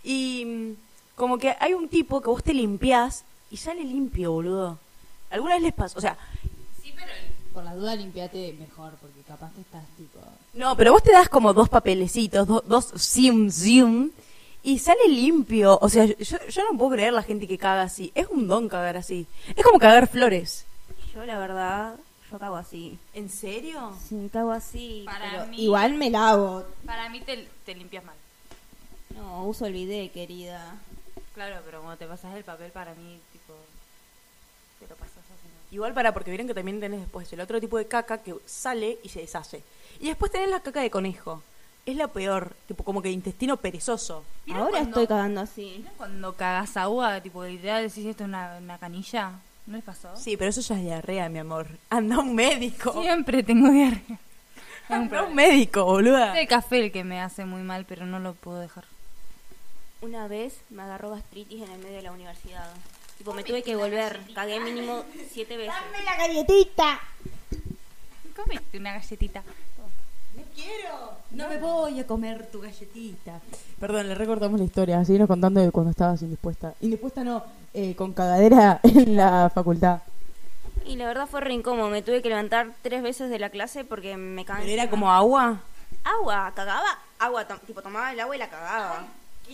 Y 0.04 0.44
mm, 0.46 0.72
como 1.16 1.38
que 1.38 1.56
hay 1.60 1.74
un 1.74 1.88
tipo 1.88 2.20
que 2.22 2.28
vos 2.30 2.44
te 2.44 2.54
limpiás 2.54 3.24
y 3.52 3.58
sale 3.58 3.84
limpio, 3.84 4.32
boludo. 4.34 4.80
¿Alguna 5.30 5.54
vez 5.56 5.64
les 5.64 5.74
pasó? 5.74 5.98
O 5.98 6.02
sea, 6.02 6.18
Por 7.54 7.64
la 7.64 7.76
duda 7.76 7.96
limpiate 7.96 8.56
mejor, 8.60 8.94
porque 9.00 9.22
capaz 9.22 9.52
que 9.54 9.62
estás 9.62 9.84
tipo... 9.96 10.20
No, 10.54 10.76
pero 10.76 10.92
vos 10.94 11.04
te 11.04 11.12
das 11.12 11.30
como 11.30 11.54
dos 11.54 11.70
papelecitos, 11.70 12.48
do- 12.48 12.64
dos 12.68 12.92
zoom, 12.98 13.52
zoom, 13.52 14.10
y 14.64 14.80
sale 14.80 15.08
limpio. 15.08 15.78
O 15.82 15.88
sea, 15.90 16.06
yo, 16.06 16.16
yo 16.50 16.64
no 16.72 16.78
puedo 16.78 16.92
creer 16.92 17.14
la 17.14 17.22
gente 17.22 17.48
que 17.48 17.58
caga 17.60 17.84
así. 17.84 18.12
Es 18.16 18.28
un 18.28 18.48
don 18.48 18.68
cagar 18.70 18.98
así. 18.98 19.28
Es 19.56 19.64
como 19.64 19.78
cagar 19.78 20.08
flores. 20.08 20.66
Yo 21.14 21.24
la 21.26 21.38
verdad, 21.38 21.96
yo 22.32 22.40
cago 22.40 22.56
así. 22.56 22.98
¿En 23.14 23.30
serio? 23.30 23.94
Sí, 24.10 24.30
cago 24.34 24.52
así. 24.52 25.04
Para 25.06 25.30
pero 25.32 25.46
mí- 25.48 25.62
Igual 25.64 25.94
me 25.94 26.10
lavo. 26.10 26.64
Para 26.88 27.08
mí 27.10 27.22
te, 27.22 27.48
te 27.66 27.76
limpias 27.76 28.04
mal. 28.04 28.16
No, 29.16 29.46
uso 29.46 29.68
el 29.68 29.74
bidet, 29.74 30.12
querida. 30.12 30.76
Claro, 31.36 31.58
pero 31.66 31.82
cuando 31.82 31.98
te 31.98 32.08
pasas 32.08 32.36
el 32.36 32.44
papel 32.44 32.72
para 32.72 32.96
mí, 32.96 33.20
tipo, 33.32 33.54
te 34.80 34.88
lo 34.88 34.96
pasas. 34.96 35.23
Igual 35.74 35.94
para, 35.94 36.14
porque 36.14 36.30
vieron 36.30 36.46
que 36.48 36.54
también 36.54 36.80
tenés 36.80 37.00
después 37.02 37.34
el 37.34 37.40
otro 37.42 37.60
tipo 37.60 37.78
de 37.80 37.88
caca 37.88 38.20
que 38.20 38.36
sale 38.46 39.00
y 39.04 39.10
se 39.10 39.22
deshace. 39.22 39.64
Y 40.00 40.08
después 40.08 40.32
tenés 40.32 40.50
la 40.50 40.60
caca 40.60 40.82
de 40.82 40.92
conejo. 40.92 41.42
Es 41.86 41.96
la 41.98 42.08
peor, 42.08 42.56
tipo 42.68 42.84
como 42.84 43.02
que 43.02 43.10
intestino 43.12 43.58
perezoso. 43.58 44.24
¿Vieron 44.46 44.62
Ahora 44.64 44.72
cuando- 44.80 44.90
estoy 44.92 45.08
cagando 45.08 45.42
así. 45.42 45.74
¿Vieron 45.78 45.94
cuando 45.98 46.34
cagas 46.34 46.78
agua, 46.78 47.20
tipo, 47.22 47.44
literal 47.44 47.84
decís 47.88 48.06
esto 48.06 48.24
es 48.24 48.28
una, 48.30 48.58
una 48.62 48.78
canilla? 48.78 49.32
¿No 49.66 49.76
les 49.76 49.84
pasó? 49.84 50.16
Sí, 50.16 50.38
pero 50.38 50.50
eso 50.52 50.62
ya 50.62 50.76
es 50.76 50.82
diarrea, 50.84 51.28
mi 51.30 51.40
amor. 51.40 51.68
Anda 51.90 52.18
a 52.18 52.20
un 52.20 52.36
médico. 52.36 53.02
Siempre 53.02 53.42
tengo 53.44 53.70
diarrea. 53.72 54.20
Anda 54.90 55.22
a 55.22 55.24
un 55.24 55.34
médico, 55.36 55.84
boluda. 55.86 56.34
Es 56.36 56.42
el 56.42 56.48
café 56.48 56.86
el 56.86 56.92
que 56.92 57.04
me 57.04 57.20
hace 57.20 57.46
muy 57.46 57.64
mal, 57.64 57.86
pero 57.86 58.06
no 58.06 58.20
lo 58.20 58.34
puedo 58.34 58.60
dejar. 58.60 58.84
Una 60.02 60.28
vez 60.28 60.58
me 60.70 60.84
agarró 60.84 61.10
gastritis 61.12 61.62
en 61.64 61.72
el 61.72 61.80
medio 61.80 61.96
de 61.96 62.02
la 62.04 62.12
universidad. 62.12 62.70
Tipo, 63.18 63.34
me 63.34 63.44
tuve 63.44 63.64
que 63.64 63.76
volver. 63.76 64.20
Cagué 64.34 64.60
mínimo 64.60 65.04
siete 65.32 65.56
veces. 65.58 65.74
la 66.06 66.16
galletita! 66.18 67.00
Comiste 68.36 68.78
una 68.78 68.94
galletita. 68.94 69.44
No 70.36 70.42
quiero. 70.56 71.12
No 71.32 71.48
me 71.48 71.58
voy 71.58 72.00
a 72.00 72.08
comer 72.08 72.48
tu 72.52 72.60
galletita. 72.62 73.40
Perdón, 73.80 74.10
le 74.10 74.16
recortamos 74.16 74.60
la 74.60 74.66
historia. 74.66 75.06
Seguimos 75.06 75.28
contando 75.28 75.62
de 75.62 75.72
cuando 75.72 75.92
estabas 75.92 76.22
indispuesta. 76.24 76.74
Indispuesta 76.82 77.24
no, 77.24 77.44
eh, 77.74 77.96
con 77.96 78.14
cagadera 78.14 78.80
en 78.84 79.16
la 79.16 79.52
facultad. 79.54 80.02
Y 80.86 80.96
la 80.96 81.06
verdad 81.06 81.28
fue 81.28 81.42
re 81.42 81.54
incómodo. 81.54 81.90
Me 81.90 82.02
tuve 82.02 82.22
que 82.24 82.30
levantar 82.30 82.72
tres 82.82 83.04
veces 83.04 83.30
de 83.30 83.38
la 83.40 83.50
clase 83.52 83.84
porque 83.86 84.18
me. 84.18 84.44
¿Pero 84.44 84.64
era 84.64 84.90
como 84.90 85.12
agua? 85.12 85.62
Agua, 86.04 86.52
cagaba. 86.56 86.98
Agua, 87.20 87.46
tipo, 87.68 87.82
tomaba 87.84 88.12
el 88.12 88.20
agua 88.20 88.36
y 88.36 88.40
la 88.40 88.50
cagaba. 88.50 89.06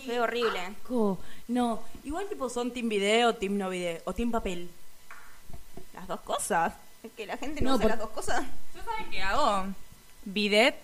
Fue 0.06 0.18
horrible. 0.18 0.60
Co- 0.88 1.18
No, 1.50 1.80
igual 2.04 2.28
tipo 2.28 2.48
son 2.48 2.70
team 2.72 2.88
video, 2.88 3.34
team 3.34 3.58
no 3.58 3.68
video, 3.70 4.00
o 4.04 4.12
team 4.14 4.30
papel. 4.30 4.70
Las 5.94 6.06
dos 6.06 6.20
cosas. 6.20 6.72
Es 7.02 7.10
que 7.16 7.26
la 7.26 7.36
gente 7.36 7.60
no, 7.60 7.70
No, 7.70 7.76
usa 7.76 7.82
por- 7.82 7.90
las 7.90 7.98
dos 7.98 8.10
cosas. 8.10 8.44
¿Yo 8.74 8.82
saben 8.84 9.10
qué 9.10 9.20
hago? 9.20 9.66
Bidet, 10.24 10.76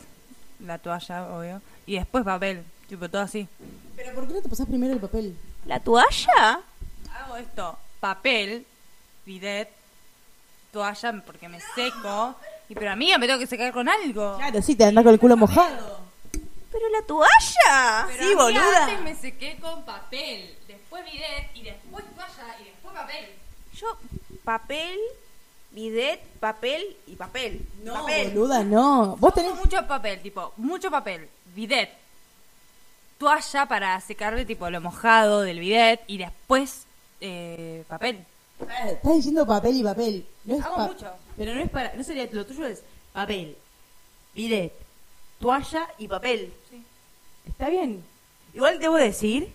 la 0.64 0.78
toalla, 0.78 1.26
obvio, 1.37 1.62
y 1.87 1.94
después 1.96 2.25
papel, 2.25 2.64
tipo 2.88 3.08
todo 3.08 3.23
así. 3.23 3.46
¿Pero 3.94 4.12
por 4.14 4.26
qué 4.26 4.35
no 4.35 4.42
te 4.42 4.49
pasás 4.49 4.66
primero 4.66 4.92
el 4.92 4.99
papel? 5.00 5.37
¿La 5.66 5.78
toalla? 5.78 6.61
Hago 7.14 7.37
esto, 7.37 7.78
papel, 8.00 8.66
bidet, 9.25 9.68
toalla 10.73 11.23
porque 11.25 11.49
me 11.49 11.61
seco, 11.76 12.35
y 12.68 12.75
pero 12.75 12.90
a 12.90 12.96
mí 12.96 13.12
me 13.18 13.26
tengo 13.28 13.38
que 13.38 13.46
secar 13.46 13.73
con 13.73 13.88
algo. 13.88 14.37
Claro, 14.38 14.61
sí, 14.62 14.75
te 14.75 14.85
andás 14.85 15.04
con 15.04 15.12
el 15.12 15.20
culo 15.20 15.37
mojado. 15.37 16.00
¿Pero 16.76 16.90
la 16.90 17.02
toalla? 17.06 18.06
Pero 18.09 18.18
Sí, 18.18 18.25
a 18.25 18.28
mí 18.28 18.35
boluda. 18.35 18.85
Antes 18.85 19.00
me 19.00 19.14
sequé 19.16 19.56
con 19.61 19.83
papel, 19.87 20.54
después 20.68 21.04
bidet 21.06 21.50
y 21.54 21.62
después 21.62 22.04
toalla 22.14 22.56
y 22.61 22.64
después 22.64 22.95
papel. 22.95 23.30
Yo, 23.75 23.97
papel, 24.45 24.99
bidet, 25.71 26.21
papel 26.38 26.97
y 27.06 27.16
papel. 27.16 27.66
No, 27.83 27.95
papel. 27.95 28.30
boluda, 28.33 28.62
no. 28.62 29.16
Vos 29.16 29.33
tenés... 29.33 29.54
Mucho 29.54 29.87
papel, 29.87 30.21
tipo, 30.21 30.52
mucho 30.59 30.90
papel, 30.90 31.28
bidet, 31.54 31.90
toalla 33.18 33.66
para 33.66 33.99
secarme 34.02 34.45
tipo 34.45 34.68
lo 34.68 34.80
mojado 34.83 35.40
del 35.40 35.59
bidet 35.61 36.00
y 36.06 36.18
después 36.18 36.85
eh, 37.23 37.85
papel. 37.88 38.23
Ah, 38.68 38.88
Estás 38.90 39.14
diciendo 39.16 39.47
papel 39.47 39.76
y 39.76 39.83
papel. 39.83 40.26
No 40.45 40.56
es 40.56 40.64
Hago 40.64 40.76
pa- 40.76 40.87
mucho. 40.88 41.11
Pero 41.38 41.54
no 41.54 41.61
es 41.62 41.71
para... 41.71 41.95
No 41.95 42.04
sería... 42.04 42.28
Lo 42.33 42.45
tuyo 42.45 42.66
es 42.66 42.83
papel, 43.14 43.56
bidet, 44.35 44.73
toalla 45.40 45.88
y 45.99 46.09
papel. 46.09 46.52
Está 47.47 47.69
bien. 47.69 48.03
Igual 48.55 48.79
debo 48.79 48.97
decir... 48.97 49.55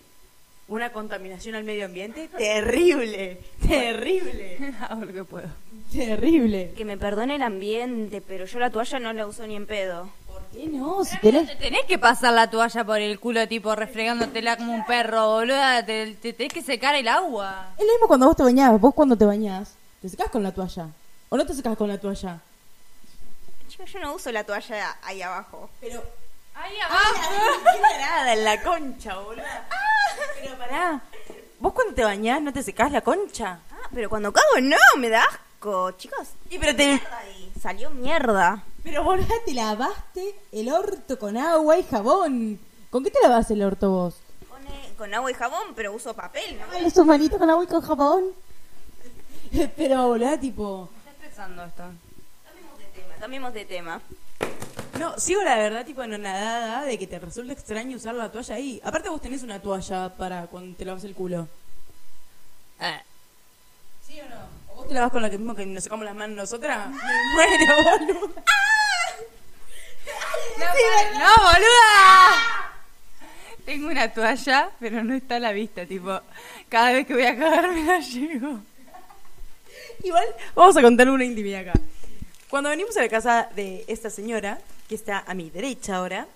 Una 0.68 0.90
contaminación 0.92 1.54
al 1.56 1.64
medio 1.64 1.84
ambiente 1.84 2.28
terrible, 2.28 3.40
terrible, 3.66 4.74
Hago 4.88 5.04
lo 5.04 5.12
que 5.12 5.24
puedo. 5.24 5.48
terrible. 5.92 6.72
Que 6.76 6.84
me 6.86 6.96
perdone 6.96 7.34
el 7.34 7.42
ambiente, 7.42 8.22
pero 8.22 8.46
yo 8.46 8.58
la 8.58 8.70
toalla 8.70 8.98
no 9.00 9.12
la 9.12 9.26
uso 9.26 9.46
ni 9.46 9.56
en 9.56 9.66
pedo. 9.66 10.08
¿Por 10.26 10.40
qué 10.46 10.68
no? 10.68 11.04
Si 11.04 11.18
tenés... 11.18 11.48
te 11.48 11.56
tenés 11.56 11.84
que 11.84 11.98
pasar 11.98 12.32
la 12.32 12.48
toalla 12.48 12.84
por 12.84 13.00
el 13.00 13.18
culo, 13.18 13.46
tipo, 13.48 13.74
refregándotela 13.74 14.56
como 14.56 14.72
un 14.72 14.86
perro, 14.86 15.32
boluda. 15.32 15.84
Te, 15.84 16.14
te 16.14 16.32
tenés 16.32 16.52
que 16.54 16.62
secar 16.62 16.94
el 16.94 17.08
agua. 17.08 17.74
Es 17.76 17.84
lo 17.84 17.92
mismo 17.92 18.06
cuando 18.06 18.26
vos 18.28 18.36
te 18.36 18.44
bañás. 18.44 18.80
Vos 18.80 18.94
cuando 18.94 19.16
te 19.16 19.26
bañás, 19.26 19.74
¿te 20.00 20.08
secás 20.08 20.30
con 20.30 20.42
la 20.42 20.52
toalla? 20.52 20.86
¿O 21.28 21.36
no 21.36 21.44
te 21.44 21.52
secás 21.54 21.76
con 21.76 21.88
la 21.88 21.98
toalla? 21.98 22.40
Chico, 23.68 23.84
yo 23.84 23.98
no 23.98 24.14
uso 24.14 24.32
la 24.32 24.44
toalla 24.44 24.96
ahí 25.02 25.20
abajo. 25.20 25.68
Pero... 25.80 26.02
Ahí 26.62 26.74
¡Qué 27.72 27.80
tarada 27.80 28.32
en 28.34 28.44
la 28.44 28.62
concha, 28.62 29.18
boludo! 29.18 29.42
Pero 30.40 30.58
pará. 30.58 31.02
¿Vos 31.58 31.72
cuando 31.72 31.94
te 31.94 32.04
bañás 32.04 32.40
no 32.40 32.52
te 32.52 32.62
secás 32.62 32.92
la 32.92 33.00
concha? 33.00 33.58
Ah, 33.72 33.88
pero 33.92 34.08
cuando 34.08 34.32
cago 34.32 34.60
no, 34.62 34.76
me 34.96 35.08
da 35.08 35.24
asco, 35.24 35.90
chicos. 35.92 36.28
Y 36.50 36.58
pero 36.58 36.76
te... 36.76 37.02
Salió 37.60 37.90
mierda. 37.90 38.62
Pero 38.84 39.02
boludo, 39.02 39.34
te 39.44 39.54
lavaste 39.54 40.36
el 40.52 40.72
orto 40.72 41.18
con 41.18 41.36
agua 41.36 41.78
y 41.78 41.82
jabón. 41.82 42.60
¿Con 42.90 43.02
qué 43.02 43.10
te 43.10 43.20
lavas 43.20 43.50
el 43.50 43.62
orto 43.62 43.90
vos? 43.90 44.14
Pone 44.48 44.94
con 44.96 45.12
agua 45.14 45.30
y 45.32 45.34
jabón, 45.34 45.74
pero 45.74 45.92
uso 45.92 46.14
papel, 46.14 46.60
¿no? 46.60 46.66
Ay, 46.70 46.90
sus 46.90 47.04
manitos 47.04 47.40
con 47.40 47.50
agua 47.50 47.64
y 47.64 47.66
con 47.66 47.80
jabón. 47.80 48.24
Pero 49.76 50.06
boludo, 50.06 50.38
tipo... 50.38 50.88
Está 50.98 51.10
estresando 51.10 51.64
esto. 51.64 51.82
Cambiemos 52.44 52.78
de 52.78 52.84
tema. 52.94 53.14
Cambiemos 53.18 53.54
de 53.54 53.64
tema. 53.64 54.00
No, 55.02 55.18
sigo 55.18 55.42
la 55.42 55.56
verdad, 55.56 55.84
tipo, 55.84 56.00
anonadada 56.00 56.84
de 56.84 56.96
que 56.96 57.08
te 57.08 57.18
resulta 57.18 57.52
extraño 57.52 57.96
usar 57.96 58.14
la 58.14 58.30
toalla 58.30 58.54
ahí. 58.54 58.80
Aparte 58.84 59.08
vos 59.08 59.20
tenés 59.20 59.42
una 59.42 59.60
toalla 59.60 60.10
para 60.10 60.46
cuando 60.46 60.76
te 60.76 60.84
lavas 60.84 61.02
el 61.02 61.12
culo. 61.12 61.48
¿Sí 64.06 64.20
o 64.20 64.28
no? 64.28 64.36
¿O 64.68 64.76
vos 64.76 64.86
te 64.86 64.94
lavas 64.94 65.10
con 65.10 65.20
la 65.20 65.28
que 65.28 65.38
mismo 65.38 65.56
que 65.56 65.66
nos 65.66 65.82
sacamos 65.82 66.04
las 66.04 66.14
manos 66.14 66.36
nosotras? 66.36 66.88
Me 66.90 66.96
muero, 67.34 67.74
boludo. 67.82 68.32
No, 70.58 71.18
no, 71.18 71.34
boluda. 71.50 72.72
Tengo 73.64 73.88
una 73.88 74.08
toalla, 74.12 74.70
pero 74.78 75.02
no 75.02 75.14
está 75.14 75.34
a 75.34 75.40
la 75.40 75.50
vista, 75.50 75.84
tipo, 75.84 76.20
cada 76.68 76.92
vez 76.92 77.08
que 77.08 77.14
voy 77.14 77.26
a 77.26 77.36
cagar 77.36 77.72
me 77.72 77.82
la 77.82 77.98
llevo. 77.98 78.60
Igual, 80.04 80.26
vamos 80.54 80.76
a 80.76 80.80
contar 80.80 81.10
una 81.10 81.24
intimidad 81.24 81.62
acá. 81.62 81.80
Cuando 82.48 82.70
venimos 82.70 82.96
a 82.96 83.00
la 83.00 83.08
casa 83.08 83.48
de 83.56 83.84
esta 83.88 84.08
señora, 84.08 84.60
que 84.92 84.96
está 84.96 85.24
a 85.26 85.32
mi 85.32 85.48
derecha 85.48 85.96
ahora, 85.96 86.26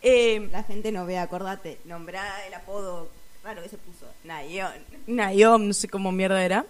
eh, 0.00 0.48
La 0.50 0.62
gente 0.62 0.90
no 0.92 1.04
ve, 1.04 1.18
acordate. 1.18 1.78
Nombrá 1.84 2.24
el 2.46 2.54
apodo 2.54 3.10
raro 3.44 3.62
que 3.62 3.68
se 3.68 3.76
puso. 3.76 4.06
Nayon. 4.24 4.72
Nayom, 5.06 5.68
no 5.68 5.74
sé 5.74 5.88
cómo 5.88 6.10
mierda 6.10 6.42
era. 6.42 6.64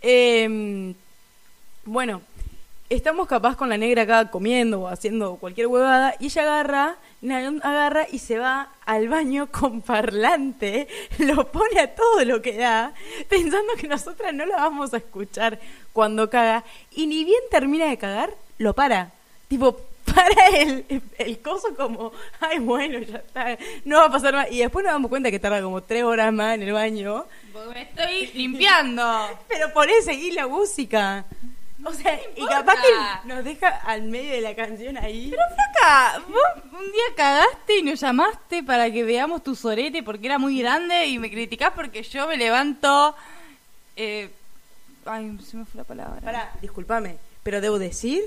Eh, 0.00 0.94
bueno, 1.84 2.22
estamos 2.88 3.26
capaz 3.26 3.56
con 3.56 3.68
la 3.68 3.76
negra 3.78 4.02
acá 4.02 4.30
comiendo 4.30 4.82
o 4.82 4.86
haciendo 4.86 5.38
cualquier 5.38 5.66
huevada 5.66 6.14
y 6.20 6.26
ella 6.26 6.42
agarra, 6.42 6.96
Nayom 7.20 7.58
agarra 7.64 8.06
y 8.08 8.20
se 8.20 8.38
va 8.38 8.68
al 8.86 9.08
baño 9.08 9.48
con 9.50 9.82
parlante, 9.82 10.86
lo 11.18 11.50
pone 11.50 11.80
a 11.80 11.92
todo 11.92 12.24
lo 12.24 12.40
que 12.40 12.56
da, 12.56 12.94
pensando 13.28 13.72
que 13.74 13.88
nosotras 13.88 14.32
no 14.32 14.46
lo 14.46 14.52
vamos 14.52 14.94
a 14.94 14.98
escuchar 14.98 15.58
cuando 15.92 16.30
caga 16.30 16.62
y 16.92 17.08
ni 17.08 17.24
bien 17.24 17.42
termina 17.50 17.86
de 17.86 17.98
cagar, 17.98 18.32
lo 18.58 18.72
para. 18.72 19.10
Tipo, 19.48 19.89
para 20.14 20.48
el, 20.48 21.02
el 21.18 21.38
coso 21.40 21.74
como, 21.76 22.12
ay 22.40 22.58
bueno, 22.58 22.98
ya 23.00 23.18
está, 23.18 23.58
no 23.84 23.98
va 23.98 24.06
a 24.06 24.10
pasar 24.10 24.34
más. 24.34 24.50
Y 24.50 24.58
después 24.58 24.84
nos 24.84 24.92
damos 24.92 25.08
cuenta 25.08 25.30
que 25.30 25.38
tarda 25.38 25.62
como 25.62 25.82
tres 25.82 26.04
horas 26.04 26.32
más 26.32 26.54
en 26.54 26.62
el 26.62 26.72
baño. 26.72 27.24
Porque 27.52 27.68
me 27.74 27.82
estoy 27.82 28.26
limpiando. 28.34 29.02
Pero 29.48 29.72
ponés 29.72 30.04
seguir 30.04 30.34
la 30.34 30.46
música. 30.46 31.24
O 31.84 31.92
sea, 31.92 32.20
y 32.36 32.46
capaz 32.46 32.74
que 32.74 33.28
nos 33.28 33.42
deja 33.42 33.68
al 33.68 34.02
medio 34.02 34.32
de 34.32 34.42
la 34.42 34.54
canción 34.54 34.98
ahí. 34.98 35.30
Pero 35.30 35.42
flaca, 35.54 36.22
vos 36.28 36.64
un 36.78 36.92
día 36.92 37.02
cagaste 37.16 37.78
y 37.78 37.82
nos 37.82 38.00
llamaste 38.00 38.62
para 38.62 38.90
que 38.90 39.02
veamos 39.02 39.42
tu 39.42 39.54
sorete 39.54 40.02
porque 40.02 40.26
era 40.26 40.38
muy 40.38 40.60
grande 40.60 41.06
y 41.06 41.18
me 41.18 41.30
criticás 41.30 41.72
porque 41.74 42.02
yo 42.02 42.28
me 42.28 42.36
levanto... 42.36 43.14
Eh, 43.96 44.30
ay, 45.06 45.38
se 45.44 45.56
me 45.56 45.64
fue 45.64 45.78
la 45.78 45.84
palabra. 45.84 46.20
Pará, 46.20 46.52
discúlpame, 46.60 47.16
pero 47.42 47.60
debo 47.60 47.78
decir 47.78 48.22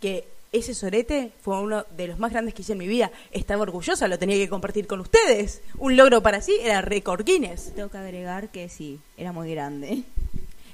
que 0.00 0.26
ese 0.52 0.74
sorete 0.74 1.32
fue 1.40 1.58
uno 1.58 1.86
de 1.96 2.08
los 2.08 2.18
más 2.18 2.30
grandes 2.30 2.52
que 2.54 2.60
hice 2.60 2.72
en 2.72 2.78
mi 2.78 2.86
vida. 2.86 3.10
Estaba 3.30 3.62
orgullosa, 3.62 4.06
lo 4.06 4.18
tenía 4.18 4.36
que 4.36 4.50
compartir 4.50 4.86
con 4.86 5.00
ustedes. 5.00 5.62
Un 5.78 5.96
logro 5.96 6.22
para 6.22 6.42
sí 6.42 6.54
era 6.60 6.82
récord 6.82 7.24
Guinness. 7.24 7.74
Tengo 7.74 7.88
que 7.88 7.98
agregar 7.98 8.50
que 8.50 8.68
sí, 8.68 9.00
era 9.16 9.32
muy 9.32 9.50
grande. 9.50 10.02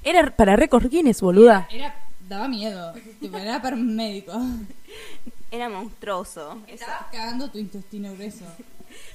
Era 0.03 0.35
para 0.35 0.57
récord 0.57 0.89
Guinness, 0.89 1.21
boluda. 1.21 1.67
Era, 1.71 1.95
daba 2.27 2.49
miedo, 2.49 2.93
tipo, 3.21 3.37
era 3.37 3.61
para 3.61 3.75
un 3.75 3.95
médico. 3.95 4.33
Era 5.51 5.67
monstruoso. 5.67 6.61
Estabas 6.67 7.07
cagando 7.11 7.49
tu 7.49 7.57
intestino 7.57 8.13
grueso. 8.13 8.45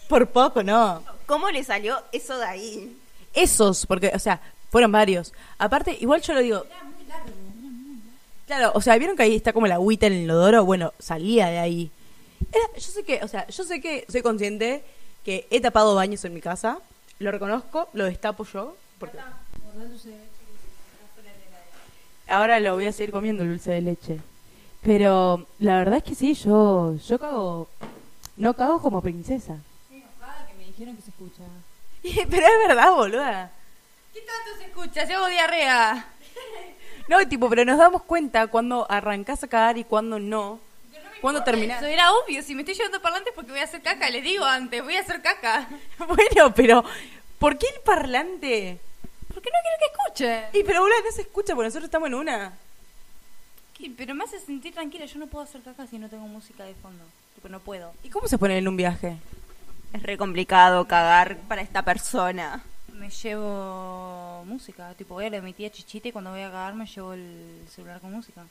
Por 0.09 0.26
poco, 0.30 0.64
no. 0.64 1.00
¿Cómo 1.26 1.49
le 1.49 1.62
salió 1.62 1.97
eso 2.11 2.37
de 2.38 2.44
ahí? 2.44 2.99
Esos, 3.33 3.87
porque, 3.87 4.11
o 4.12 4.18
sea, 4.18 4.40
fueron 4.68 4.90
varios. 4.90 5.33
Aparte, 5.59 5.97
igual 6.00 6.23
yo 6.23 6.35
lo 6.35 6.40
digo. 6.40 6.66
Claro, 8.46 8.72
o 8.74 8.80
sea, 8.80 8.96
vieron 8.98 9.16
que 9.16 9.22
ahí 9.22 9.34
está 9.36 9.52
como 9.52 9.66
la 9.66 9.76
agüita 9.76 10.06
en 10.06 10.12
el 10.14 10.20
inodoro. 10.22 10.64
Bueno, 10.64 10.92
salía 10.98 11.46
de 11.48 11.58
ahí. 11.58 11.90
Era- 12.52 12.74
yo 12.78 12.80
sé 12.92 13.02
que, 13.02 13.22
o 13.22 13.28
sea, 13.28 13.46
yo 13.48 13.64
sé 13.64 13.80
que 13.80 14.04
soy 14.08 14.22
consciente 14.22 14.84
que 15.24 15.46
he 15.50 15.60
tapado 15.60 15.94
baños 15.94 16.24
en 16.24 16.34
mi 16.34 16.40
casa. 16.40 16.78
lo 17.20 17.30
reconozco, 17.30 17.88
lo 17.94 18.04
destapo 18.04 18.44
yo. 18.44 18.76
Porque... 18.98 19.18
Ahora 22.26 22.58
lo 22.60 22.74
voy 22.74 22.86
a 22.86 22.92
seguir 22.92 23.12
comiendo 23.12 23.42
el 23.42 23.50
dulce 23.50 23.70
de 23.70 23.80
leche. 23.82 24.20
Pero 24.82 25.46
la 25.58 25.78
verdad 25.78 25.98
es 25.98 26.02
que 26.04 26.14
sí, 26.14 26.34
yo, 26.34 26.94
yo 26.96 27.18
cago. 27.18 27.68
No 28.36 28.54
cago 28.54 28.80
como 28.82 29.00
princesa. 29.00 29.56
que 29.88 30.54
me 30.58 30.64
dijeron 30.64 30.96
que 30.96 31.02
se 31.02 31.10
escucha. 31.10 31.42
Pero 32.30 32.46
es 32.46 32.68
verdad, 32.68 32.90
boluda. 32.92 33.50
¿Qué 34.12 34.20
tanto 34.20 34.58
se 34.58 34.66
escucha? 34.66 35.04
Llevo 35.04 35.26
diarrea. 35.28 36.06
No, 37.08 37.26
tipo, 37.28 37.49
pero 37.49 37.64
nos 37.64 37.78
damos 37.78 38.02
cuenta 38.02 38.46
cuando 38.46 38.87
arrancás 38.90 39.44
a 39.44 39.49
cagar 39.49 39.78
y 39.78 39.84
cuando 39.84 40.18
no. 40.18 40.61
Cuando 41.20 41.42
terminás. 41.42 41.78
Eso 41.78 41.87
era 41.87 42.12
obvio. 42.12 42.42
Si 42.42 42.54
me 42.54 42.62
estoy 42.62 42.75
llevando 42.75 43.00
parlantes 43.00 43.32
porque 43.34 43.50
voy 43.50 43.61
a 43.61 43.64
hacer 43.64 43.80
caca. 43.82 44.11
Les 44.11 44.23
digo 44.23 44.44
antes, 44.44 44.82
voy 44.82 44.96
a 44.96 45.00
hacer 45.00 45.23
caca. 45.23 45.68
Bueno, 46.06 46.54
pero 46.54 46.84
¿por 47.38 47.56
qué 47.56 47.66
el 47.75 47.80
parlante? 47.80 48.78
Porque 49.32 49.50
no 49.50 49.58
quiero 49.62 49.78
que 49.78 49.87
escuchen. 49.92 50.61
Y 50.61 50.64
pero 50.64 50.80
boluda, 50.80 50.96
no 51.04 51.12
se 51.12 51.23
escucha 51.23 51.54
porque 51.54 51.68
nosotros 51.68 51.87
estamos 51.87 52.08
en 52.08 52.14
una. 52.14 52.52
¿Qué? 53.76 53.90
Pero 53.96 54.14
me 54.14 54.25
hace 54.25 54.38
sentir 54.38 54.75
tranquila. 54.75 55.06
Yo 55.06 55.18
no 55.18 55.26
puedo 55.26 55.44
hacer 55.44 55.62
caca 55.62 55.87
si 55.87 55.99
no 55.99 56.08
tengo 56.08 56.26
música 56.26 56.64
de 56.64 56.75
fondo. 56.75 57.04
Tipo, 57.34 57.49
no 57.49 57.61
puedo. 57.61 57.92
¿Y 58.02 58.11
cómo 58.11 58.28
se 58.28 58.38
pone 58.38 58.58
en 58.58 58.68
un 58.68 58.76
viaje? 58.76 59.16
Es 59.92 60.02
re 60.02 60.18
complicado 60.18 60.87
cagar 60.87 61.38
para 61.49 61.62
esta 61.62 61.82
persona. 61.82 62.62
Me 62.98 63.10
llevo 63.10 64.44
música. 64.46 64.94
Tipo, 64.94 65.14
voy 65.14 65.26
a 65.26 65.30
la 65.30 65.36
de 65.36 65.42
mi 65.42 65.52
tía 65.52 65.70
Chichita 65.70 66.08
y 66.08 66.12
cuando 66.12 66.30
voy 66.30 66.40
a 66.42 66.50
cagar 66.50 66.74
me 66.74 66.86
llevo 66.86 67.12
el 67.12 67.66
celular 67.74 68.00
con 68.00 68.12
música. 68.12 68.42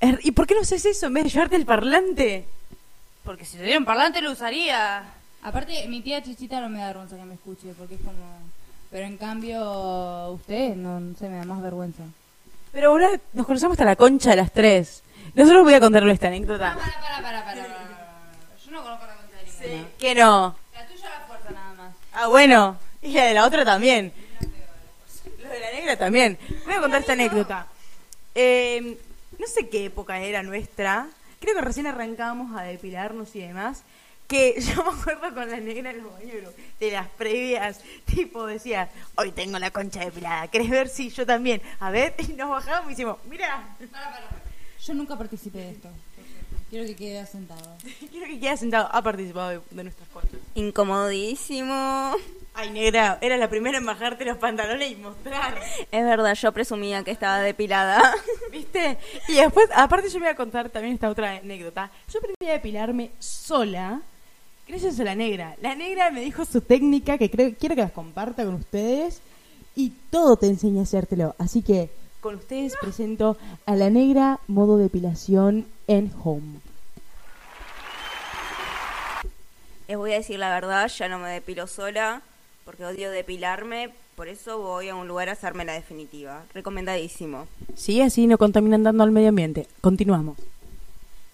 Er- 0.00 0.20
¿Y 0.22 0.30
por 0.30 0.46
qué 0.46 0.54
no 0.54 0.60
haces 0.60 0.84
eso 0.84 1.06
en 1.06 1.14
vez 1.14 1.24
de 1.24 1.30
llevarte 1.30 1.56
el 1.56 1.66
parlante? 1.66 2.46
Porque 3.24 3.44
si 3.44 3.56
tuviera 3.58 3.78
un 3.78 3.84
parlante 3.84 4.20
lo 4.22 4.30
usaría. 4.32 5.04
Aparte, 5.42 5.86
mi 5.88 6.00
tía 6.02 6.22
Chichita 6.22 6.60
no 6.60 6.68
me 6.68 6.78
da 6.78 6.86
vergüenza 6.88 7.16
que 7.16 7.24
me 7.24 7.34
escuche, 7.34 7.74
porque 7.76 7.94
es 7.96 8.00
como... 8.00 8.38
Pero 8.90 9.06
en 9.06 9.18
cambio, 9.18 10.30
usted, 10.30 10.74
no, 10.74 10.98
no 11.00 11.16
sé, 11.16 11.28
me 11.28 11.36
da 11.36 11.44
más 11.44 11.60
vergüenza. 11.60 12.02
Pero 12.72 12.90
boluda, 12.92 13.20
nos 13.34 13.46
conocemos 13.46 13.74
hasta 13.74 13.84
la 13.84 13.96
concha 13.96 14.30
de 14.30 14.36
las 14.36 14.52
tres. 14.52 15.02
Nosotros 15.34 15.62
voy 15.64 15.74
a 15.74 15.80
contarle 15.80 16.12
esta 16.12 16.28
anécdota. 16.28 16.74
Para, 16.74 17.00
para, 17.00 17.22
para, 17.22 17.44
para. 17.44 17.66
Yo 18.64 18.70
no 18.70 18.82
conozco 18.82 19.06
la 19.06 19.14
cuenta 19.14 19.36
de 19.36 19.68
ninguna. 19.68 19.88
¿Qué 19.98 20.14
no? 20.14 20.56
La 20.74 20.86
tuya 20.86 21.06
a 21.06 21.20
la 21.20 21.26
fuerza 21.26 21.50
nada 21.50 21.74
más. 21.74 21.92
Ah, 22.20 22.26
bueno. 22.26 22.76
Y 23.00 23.12
la 23.12 23.26
de 23.26 23.34
la 23.34 23.46
otra 23.46 23.64
también. 23.64 24.12
Lo 25.40 25.48
de 25.48 25.60
la 25.60 25.70
negra 25.70 25.96
también. 25.96 26.36
Voy 26.64 26.74
a 26.74 26.80
contar 26.80 27.00
esta 27.00 27.12
anécdota. 27.12 27.68
Eh, 28.34 28.98
no 29.38 29.46
sé 29.46 29.68
qué 29.68 29.84
época 29.84 30.18
era 30.18 30.42
nuestra. 30.42 31.06
Creo 31.38 31.54
que 31.54 31.60
recién 31.60 31.86
arrancábamos 31.86 32.58
a 32.58 32.64
depilarnos 32.64 33.36
y 33.36 33.42
demás. 33.42 33.84
Que 34.26 34.60
yo 34.60 34.82
me 34.82 34.98
acuerdo 34.98 35.32
con 35.32 35.48
la 35.48 35.58
negra 35.60 35.90
en 35.90 36.02
los 36.02 36.12
baños 36.12 36.52
de 36.80 36.90
las 36.90 37.08
previas. 37.10 37.82
Tipo, 38.04 38.46
decía, 38.46 38.90
hoy 39.14 39.30
tengo 39.30 39.60
la 39.60 39.70
concha 39.70 40.00
depilada. 40.00 40.48
¿Querés 40.48 40.70
ver? 40.70 40.88
Sí, 40.88 41.10
yo 41.10 41.24
también. 41.24 41.62
A 41.78 41.92
ver, 41.92 42.16
y 42.28 42.32
nos 42.32 42.50
bajamos 42.50 42.90
y 42.90 42.94
hicimos, 42.94 43.18
mira. 43.30 43.64
Yo 44.84 44.94
nunca 44.94 45.16
participé 45.16 45.58
de 45.58 45.70
esto. 45.70 45.88
Quiero 46.70 46.86
que 46.86 46.96
quede 46.96 47.18
asentado. 47.20 47.76
Quiero 48.10 48.26
que 48.26 48.38
quede 48.38 48.56
sentado. 48.56 48.88
Ha 48.92 49.02
participado 49.02 49.50
de, 49.50 49.60
de 49.70 49.84
nuestras 49.84 50.08
conchas. 50.10 50.38
Incomodísimo. 50.54 52.14
Ay, 52.54 52.70
negra, 52.70 53.18
era 53.20 53.36
la 53.36 53.48
primera 53.48 53.78
en 53.78 53.86
bajarte 53.86 54.24
los 54.24 54.36
pantalones 54.36 54.90
y 54.90 54.96
mostrar. 54.96 55.60
Es 55.92 56.04
verdad, 56.04 56.34
yo 56.34 56.52
presumía 56.52 57.04
que 57.04 57.12
estaba 57.12 57.38
depilada. 57.38 58.12
¿Viste? 58.52 58.98
Y 59.28 59.34
después, 59.34 59.68
aparte 59.74 60.08
yo 60.08 60.18
voy 60.18 60.28
a 60.28 60.34
contar 60.34 60.68
también 60.68 60.94
esta 60.94 61.08
otra 61.08 61.36
anécdota. 61.36 61.90
Yo 62.12 62.18
aprendí 62.18 62.48
a 62.48 62.54
depilarme 62.54 63.12
sola, 63.20 64.00
gracias 64.66 64.98
a 64.98 65.04
la 65.04 65.14
negra. 65.14 65.54
La 65.62 65.76
negra 65.76 66.10
me 66.10 66.20
dijo 66.20 66.44
su 66.44 66.60
técnica, 66.60 67.16
que 67.16 67.30
creo, 67.30 67.54
quiero 67.58 67.76
que 67.76 67.82
las 67.82 67.92
comparta 67.92 68.44
con 68.44 68.54
ustedes, 68.54 69.20
y 69.76 69.90
todo 70.10 70.36
te 70.36 70.46
enseña 70.46 70.80
a 70.80 70.82
hacértelo. 70.82 71.36
Así 71.38 71.62
que, 71.62 71.90
con 72.20 72.36
ustedes 72.36 72.74
presento 72.80 73.36
a 73.66 73.76
la 73.76 73.90
negra 73.90 74.40
modo 74.46 74.78
depilación 74.78 75.66
en 75.86 76.12
home. 76.22 76.60
Les 79.86 79.96
voy 79.96 80.12
a 80.12 80.16
decir 80.16 80.38
la 80.38 80.50
verdad, 80.50 80.88
ya 80.88 81.08
no 81.08 81.18
me 81.18 81.30
depilo 81.30 81.66
sola, 81.66 82.20
porque 82.64 82.84
odio 82.84 83.10
depilarme, 83.10 83.90
por 84.16 84.28
eso 84.28 84.58
voy 84.58 84.88
a 84.88 84.94
un 84.94 85.08
lugar 85.08 85.28
a 85.30 85.32
hacerme 85.32 85.64
la 85.64 85.72
definitiva. 85.72 86.44
Recomendadísimo. 86.52 87.46
Sí, 87.74 88.02
así 88.02 88.26
no 88.26 88.36
contaminan 88.36 88.82
dando 88.82 89.04
al 89.04 89.10
medio 89.10 89.30
ambiente. 89.30 89.66
Continuamos. 89.80 90.36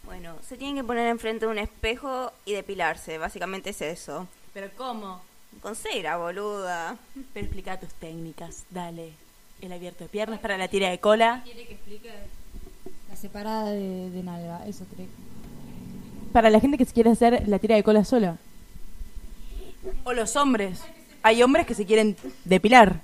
Bueno, 0.05 0.37
se 0.47 0.57
tienen 0.57 0.77
que 0.77 0.85
poner 0.85 1.09
enfrente 1.09 1.47
de 1.47 1.51
un 1.51 1.59
espejo 1.59 2.31
y 2.44 2.53
depilarse, 2.53 3.18
básicamente 3.18 3.70
es 3.70 3.83
eso. 3.83 4.29
¿Pero 4.53 4.68
cómo? 4.77 5.23
Con 5.61 5.75
cera, 5.75 6.18
boluda. 6.18 6.97
Pero 7.33 7.47
explica 7.47 7.81
tus 7.81 7.92
técnicas, 7.94 8.64
dale. 8.70 9.24
El 9.64 9.72
abierto 9.72 10.05
de 10.05 10.11
piernas 10.11 10.40
para 10.40 10.59
la 10.59 10.68
tira 10.68 10.90
de 10.90 10.98
cola. 10.98 11.40
¿Quiere 11.42 11.64
que 11.64 11.72
explique? 11.72 12.11
La 13.09 13.16
separada 13.16 13.70
de, 13.70 14.11
de 14.11 14.22
nalga, 14.22 14.62
eso 14.66 14.85
creo. 14.94 15.07
Para 16.35 16.50
la 16.50 16.61
gente 16.61 16.77
que 16.77 16.85
se 16.85 16.92
quiere 16.92 17.09
hacer 17.09 17.48
la 17.48 17.59
tira 17.59 17.74
de 17.74 17.83
cola 17.83 18.05
sola. 18.05 18.37
O 20.05 20.12
los 20.12 20.37
hombres. 20.37 20.83
Hay 21.22 21.42
hombres 21.42 21.66
que 21.66 21.74
se 21.74 21.87
quieren 21.87 22.14
depilar. 22.44 23.00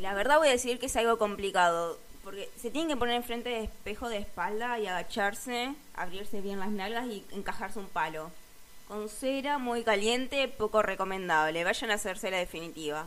La 0.00 0.14
verdad 0.14 0.38
voy 0.38 0.48
a 0.48 0.50
decir 0.50 0.80
que 0.80 0.86
es 0.86 0.96
algo 0.96 1.16
complicado, 1.16 1.96
porque 2.24 2.50
se 2.60 2.72
tienen 2.72 2.88
que 2.88 2.96
poner 2.96 3.14
enfrente 3.14 3.50
de 3.50 3.64
espejo 3.64 4.08
de 4.08 4.18
espalda 4.18 4.80
y 4.80 4.88
agacharse, 4.88 5.74
abrirse 5.94 6.40
bien 6.40 6.58
las 6.58 6.70
nalgas 6.70 7.06
y 7.06 7.24
encajarse 7.30 7.78
un 7.78 7.86
palo. 7.86 8.32
Con 8.88 9.08
cera 9.08 9.58
muy 9.58 9.84
caliente, 9.84 10.48
poco 10.48 10.82
recomendable. 10.82 11.62
Vayan 11.62 11.92
a 11.92 11.94
hacerse 11.94 12.32
la 12.32 12.38
definitiva. 12.38 13.06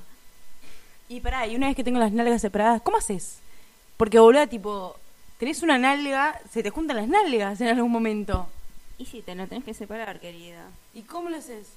Y 1.10 1.20
pará, 1.22 1.46
y 1.48 1.56
una 1.56 1.68
vez 1.68 1.76
que 1.76 1.84
tengo 1.84 2.00
las 2.00 2.12
nalgas 2.12 2.42
separadas, 2.42 2.82
¿cómo 2.82 2.98
haces? 2.98 3.40
Porque, 3.98 4.20
boluda, 4.20 4.48
tipo, 4.48 4.96
tenés 5.40 5.64
una 5.64 5.78
nalga, 5.78 6.40
se 6.52 6.64
te 6.64 6.70
juntan 6.70 6.98
las 6.98 7.08
nalgas 7.08 7.60
en 7.62 7.68
algún 7.68 7.92
momento. 7.92 8.48
Y 8.98 9.06
si 9.06 9.22
te 9.22 9.34
lo 9.36 9.48
tenés 9.48 9.64
que 9.64 9.74
separar, 9.74 10.20
querida. 10.20 10.68
¿Y 10.94 11.02
cómo 11.02 11.30
lo 11.30 11.38
haces? 11.38 11.68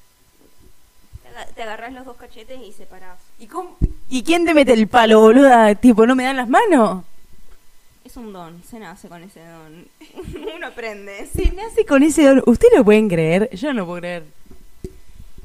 Te, 1.23 1.29
aga- 1.29 1.47
te 1.47 1.63
agarrás 1.63 1.93
los 1.93 2.05
dos 2.05 2.17
cachetes 2.17 2.61
y 2.63 2.73
separás. 2.73 3.19
¿Y 3.39 3.47
cómo? 3.47 3.77
¿Y 4.09 4.23
quién 4.23 4.45
te 4.45 4.55
mete 4.55 4.73
el 4.75 4.87
palo, 4.89 5.21
boluda? 5.21 5.75
Tipo, 5.77 6.07
¿no 6.07 6.15
me 6.15 6.25
dan 6.25 6.37
las 6.37 6.49
manos? 6.49 7.05
Es 8.05 8.17
un 8.17 8.33
don, 8.33 8.63
se 8.69 8.79
nace 8.81 9.09
con 9.09 9.23
ese 9.23 9.41
don. 9.47 9.87
Uno 10.57 10.67
aprende. 10.67 11.27
Se 11.33 11.51
nace 11.53 11.87
con 11.87 12.03
ese 12.03 12.25
don. 12.25 12.43
¿Ustedes 12.47 12.75
lo 12.77 12.85
pueden 12.85 13.09
creer? 13.09 13.49
Yo 13.57 13.73
no 13.73 13.87
puedo 13.87 14.01
creer. 14.01 14.25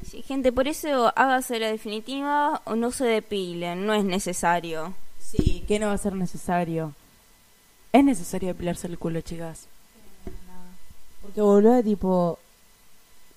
Sí, 0.09 0.21
gente, 0.21 0.53
por 0.53 0.67
eso 0.67 1.11
hágase 1.15 1.59
la 1.59 1.67
definitiva 1.67 2.61
o 2.65 2.75
no 2.75 2.91
se 2.91 3.05
depilen, 3.05 3.85
no 3.85 3.93
es 3.93 4.05
necesario. 4.05 4.93
Sí, 5.19 5.65
que 5.67 5.79
no 5.79 5.87
va 5.87 5.93
a 5.93 5.97
ser 5.97 6.13
necesario. 6.13 6.93
Es 7.91 8.03
necesario 8.03 8.47
depilarse 8.47 8.87
el 8.87 8.97
culo, 8.97 9.19
chicas. 9.21 9.67
Porque 11.21 11.41
boluda, 11.41 11.83
tipo... 11.83 12.39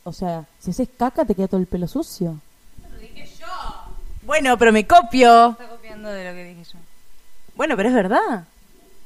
O 0.04 0.12
sea, 0.12 0.46
si 0.61 0.70
haces 0.70 0.88
caca 0.96 1.24
te 1.24 1.35
queda 1.35 1.48
todo 1.48 1.61
el 1.61 1.66
pelo 1.66 1.88
sucio. 1.88 2.38
Bueno, 4.22 4.56
pero 4.56 4.72
me 4.72 4.87
copio. 4.87 5.50
Está 5.50 5.68
copiando 5.68 6.09
de 6.09 6.24
lo 6.24 6.35
que 6.35 6.44
dije 6.44 6.64
yo. 6.72 6.78
Bueno, 7.56 7.76
pero 7.76 7.88
es 7.88 7.94
verdad. 7.94 8.44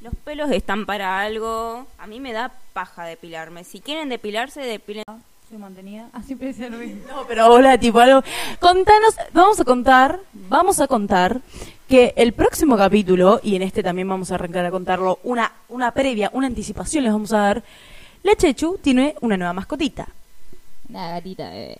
Los 0.03 0.14
pelos 0.16 0.50
están 0.50 0.85
para 0.85 1.20
algo. 1.20 1.87
A 1.98 2.07
mí 2.07 2.20
me 2.20 2.35
da 2.35 2.53
paja 2.74 3.05
depilarme. 3.05 3.64
Si 3.64 3.81
quieren 3.81 4.11
depilarse, 4.11 4.61
depilen. 4.61 5.05
Soy 5.48 5.59
mantenida. 5.59 6.09
Ah, 6.12 6.22
siempre 6.22 6.48
decía 6.48 6.68
lo 6.70 6.78
mismo. 6.78 7.02
No, 7.07 7.26
pero 7.26 7.52
hola, 7.52 7.78
tipo 7.78 7.98
algo. 8.00 8.22
Contanos, 8.61 9.14
vamos 9.33 9.61
a 9.61 9.64
contar, 9.64 10.20
vamos 10.33 10.80
a 10.80 10.87
contar 10.87 11.40
que 11.88 12.14
el 12.16 12.33
próximo 12.33 12.76
capítulo, 12.76 13.40
y 13.42 13.57
en 13.57 13.62
este 13.62 13.83
también 13.83 14.09
vamos 14.09 14.33
a 14.33 14.37
arrancar 14.37 14.64
a 14.64 14.70
contarlo, 14.70 15.18
una, 15.22 15.52
una 15.68 15.92
previa, 15.92 16.30
una 16.33 16.46
anticipación 16.46 17.04
les 17.04 17.12
vamos 17.12 17.33
a 17.33 17.38
dar. 17.38 17.62
La 18.22 18.35
Chechu 18.35 18.78
tiene 18.78 19.14
una 19.20 19.37
nueva 19.37 19.52
mascotita. 19.52 20.09
Una 20.88 21.11
gatita, 21.11 21.50
bebé. 21.50 21.78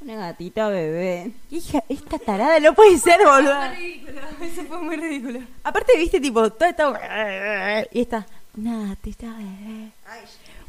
Una 0.00 0.16
gatita 0.16 0.68
bebé. 0.68 1.30
Hija, 1.50 1.82
esta 1.88 2.18
tarada 2.18 2.58
no 2.58 2.74
puede 2.74 2.98
ser, 2.98 3.20
boluda. 3.24 3.72
Eso 4.42 4.64
fue 4.64 4.82
muy 4.82 4.96
ridículo. 4.96 5.40
Aparte, 5.62 5.96
viste, 5.96 6.20
tipo, 6.20 6.50
todo 6.50 6.68
está. 6.68 7.86
Y 7.92 8.00
esta. 8.00 8.26
Una 8.56 8.88
gatita 8.88 9.26
bebé. 9.26 9.90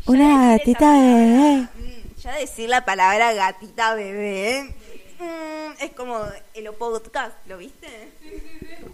Una 0.07 0.51
gatita 0.57 0.91
bebé. 0.91 1.67
Mm, 1.75 2.21
Ya 2.23 2.35
decir 2.35 2.69
la 2.69 2.83
palabra 2.85 3.33
gatita 3.33 3.93
bebé 3.93 4.73
mm, 5.19 5.83
es 5.83 5.91
como 5.91 6.19
el 6.53 6.69
podcast, 6.73 7.35
¿lo 7.47 7.57
viste? 7.57 7.87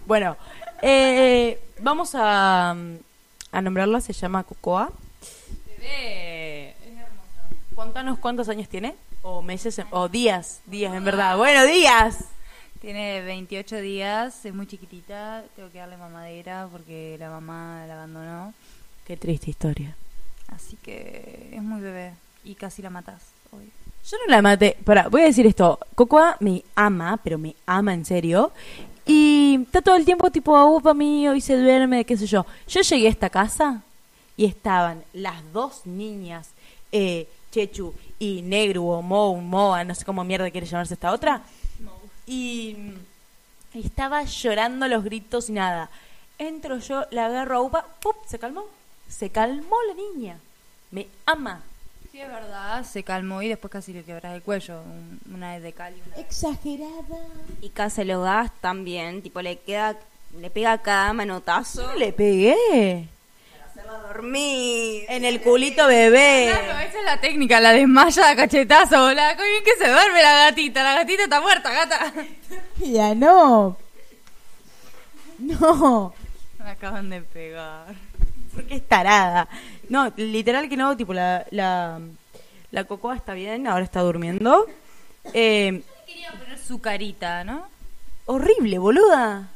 Bueno, 0.06 0.38
eh, 0.82 1.60
vamos 1.80 2.12
a, 2.16 2.72
a 3.52 3.62
nombrarla, 3.62 4.02
se 4.02 4.14
llama 4.14 4.44
Cocoa. 4.44 4.92
Bebé. 5.80 6.76
Contanos 7.76 8.20
cuántos 8.20 8.50
años 8.50 8.70
tiene, 8.70 8.96
o 9.24 9.42
meses, 9.42 9.82
o 9.90 10.08
días, 10.08 10.62
días 10.68 10.94
en 10.94 11.04
verdad. 11.04 11.38
Bueno, 11.38 11.64
días. 11.66 12.26
Tiene 12.82 13.22
28 13.22 13.78
días, 13.78 14.46
es 14.46 14.54
muy 14.54 14.68
chiquitita. 14.68 15.44
Tengo 15.56 15.72
que 15.72 15.78
darle 15.80 15.98
mamadera 15.98 16.68
porque 16.72 17.16
la 17.20 17.30
mamá 17.30 17.86
la 17.88 17.94
abandonó. 17.96 18.54
Qué 19.06 19.16
triste 19.18 19.50
historia. 19.50 19.96
Así 20.56 20.78
que 20.82 21.50
es 21.52 21.62
muy 21.62 21.82
bebé. 21.82 22.14
Y 22.44 22.56
casi 22.56 22.82
la 22.82 22.90
matas 22.90 23.22
hoy. 23.52 23.72
Yo 24.10 24.18
no 24.26 24.32
la 24.32 24.42
maté. 24.42 24.78
Para, 24.84 25.08
voy 25.08 25.22
a 25.22 25.26
decir 25.26 25.48
esto. 25.48 25.80
Cocoa 25.96 26.38
me 26.40 26.64
ama, 26.76 27.20
pero 27.24 27.38
me 27.38 27.56
ama 27.66 27.94
en 27.94 28.06
serio. 28.06 28.52
Y 29.06 29.60
está 29.64 29.82
todo 29.82 29.96
el 29.96 30.06
tiempo 30.06 30.32
tipo, 30.32 30.66
upa 30.66 30.94
mío, 30.94 31.36
y 31.36 31.42
se 31.42 31.58
duerme, 31.58 32.06
qué 32.06 32.18
sé 32.18 32.26
yo. 32.26 32.46
Yo 32.68 32.82
llegué 32.82 33.08
a 33.08 33.10
esta 33.10 33.30
casa 33.30 33.82
y 34.38 34.46
estaban 34.46 35.04
las 35.14 35.36
dos 35.52 35.86
niñas, 35.86 36.50
eh, 36.92 37.28
Chechu 37.52 37.94
y 38.18 38.42
Negru 38.42 38.88
o 38.90 39.02
Mou, 39.02 39.36
Moa, 39.42 39.84
no 39.84 39.94
sé 39.94 40.06
cómo 40.06 40.24
mierda 40.24 40.50
quiere 40.52 40.68
llamarse 40.68 40.94
esta 40.94 41.12
otra. 41.12 41.42
Y, 42.26 42.78
y 43.74 43.86
estaba 43.86 44.24
llorando 44.24 44.88
los 44.88 45.04
gritos 45.04 45.50
y 45.50 45.54
nada. 45.54 45.90
Entro 46.38 46.78
yo, 46.78 47.06
la 47.12 47.26
agarro 47.26 47.58
a 47.58 47.62
Upa, 47.62 47.86
¡pup! 48.02 48.16
se 48.26 48.40
calmó. 48.40 48.64
Se 49.10 49.30
calmó 49.30 49.76
la 49.88 49.94
niña. 49.94 50.38
Me 50.92 51.08
ama. 51.26 51.62
Sí, 52.12 52.20
es 52.22 52.28
verdad, 52.28 52.84
se 52.86 53.04
calmó 53.04 53.42
y 53.42 53.50
después 53.50 53.72
casi 53.72 53.92
le 53.94 54.04
quebras 54.04 54.34
el 54.36 54.42
cuello. 54.44 54.82
un- 54.82 55.20
Una 55.34 55.60
de 55.60 55.74
cal 55.74 55.94
y 55.98 56.02
una 56.08 56.16
de... 56.16 56.22
Exagerada. 56.22 57.18
Y 57.62 57.70
Caselogás 57.70 58.52
también, 58.62 59.22
tipo, 59.24 59.42
le 59.42 59.58
queda, 59.60 59.96
le 60.40 60.50
pega 60.52 60.78
cada 60.78 61.12
manotazo. 61.14 61.82
No 61.88 61.96
le 61.96 62.14
pegué. 62.14 63.08
Hacerla 63.68 63.98
dormir. 64.00 65.06
En 65.10 65.26
el 65.26 65.42
culito 65.42 65.88
bebé. 65.88 66.50
Claro, 66.52 66.80
esa 66.88 67.00
es 67.00 67.06
la 67.06 67.20
técnica, 67.20 67.60
la 67.60 67.72
desmaya 67.72 68.30
a 68.30 68.36
cachetazo. 68.36 69.12
La, 69.14 69.34
bien 69.34 69.64
que 69.64 69.76
se 69.84 69.90
duerme 69.90 70.22
la 70.22 70.34
gatita. 70.46 70.84
La 70.84 70.94
gatita 70.96 71.24
está 71.24 71.42
muerta, 71.42 71.72
gata. 71.72 72.14
Ya 72.78 73.16
no. 73.16 73.76
No. 75.40 76.14
Me 76.60 76.70
acaban 76.70 77.10
de 77.10 77.22
pegar. 77.22 77.88
Porque 78.54 78.76
es 78.76 78.88
tarada. 78.88 79.48
No, 79.90 80.12
literal 80.16 80.70
que 80.70 80.78
no, 80.78 80.96
tipo 80.96 81.14
la, 81.14 81.46
la, 81.52 82.00
la 82.72 82.84
cocoa 82.86 83.16
está 83.16 83.34
bien, 83.34 83.68
ahora 83.68 83.84
está 83.84 84.02
durmiendo. 84.02 84.66
Eh, 85.34 85.82
Quería 86.06 86.32
poner 86.32 86.60
su 86.60 86.80
carita, 86.82 87.44
¿no? 87.44 87.68
horrible, 88.26 88.78
boluda. 88.78 89.50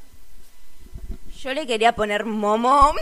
Yo 1.39 1.53
le 1.53 1.65
quería 1.67 1.93
poner 1.95 2.25
Momo. 2.25 2.93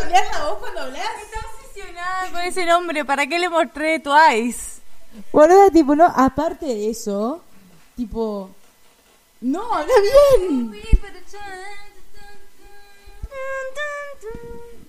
cambiar 0.00 0.24
la 0.32 0.44
voz 0.46 0.58
cuando 0.58 0.80
hablas? 0.80 1.06
Está 1.22 1.38
obsesionada 1.54 2.30
con 2.30 2.40
ese 2.40 2.64
nombre. 2.64 3.04
¿Para 3.04 3.26
qué 3.26 3.38
le 3.38 3.48
mostré 3.48 4.00
Twice? 4.00 4.80
Boluda, 5.32 5.70
tipo, 5.70 5.94
no, 5.94 6.06
aparte 6.06 6.66
de 6.66 6.90
eso, 6.90 7.44
tipo, 7.94 8.50
no, 9.40 9.72
habla 9.72 9.92
bien. 10.40 10.72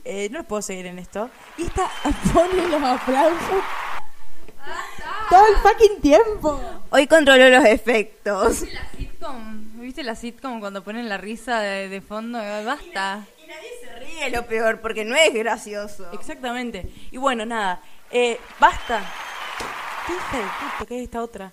Eh, 0.06 0.30
no 0.32 0.38
les 0.38 0.48
puedo 0.48 0.62
seguir 0.62 0.86
en 0.86 1.00
esto. 1.00 1.30
Y 1.58 1.64
esta 1.64 1.90
pone 2.34 2.68
los 2.70 2.82
aplausos 2.82 3.64
todo 5.30 5.48
el 5.48 5.56
fucking 5.58 6.02
tiempo. 6.02 6.62
Hoy 6.90 7.08
controló 7.08 7.50
los 7.50 7.66
efectos. 7.66 8.62
La 8.72 8.90
sitcom. 8.98 9.80
¿Viste 9.80 10.04
la 10.04 10.16
sitcom 10.16 10.60
cuando 10.60 10.84
ponen 10.84 11.10
la 11.10 11.18
risa 11.18 11.60
de, 11.60 11.90
de 11.90 12.02
fondo? 12.02 12.38
Basta. 12.38 13.26
Y 13.44 13.48
nadie 13.48 13.70
se 13.82 14.00
ríe 14.00 14.30
lo 14.30 14.46
peor, 14.46 14.82
porque 14.82 15.06
no 15.06 15.16
es 15.16 15.34
gracioso. 15.34 16.08
Exactamente. 16.14 16.90
Y 17.12 17.18
bueno, 17.18 17.46
nada. 17.46 17.82
Eh, 18.12 18.40
basta. 18.60 19.02
¿Qué 20.08 20.14
hija 20.14 20.38
de 20.38 20.44
puta? 20.44 20.86
¿Qué 20.88 20.98
es 20.98 21.04
esta 21.04 21.22
otra? 21.22 21.52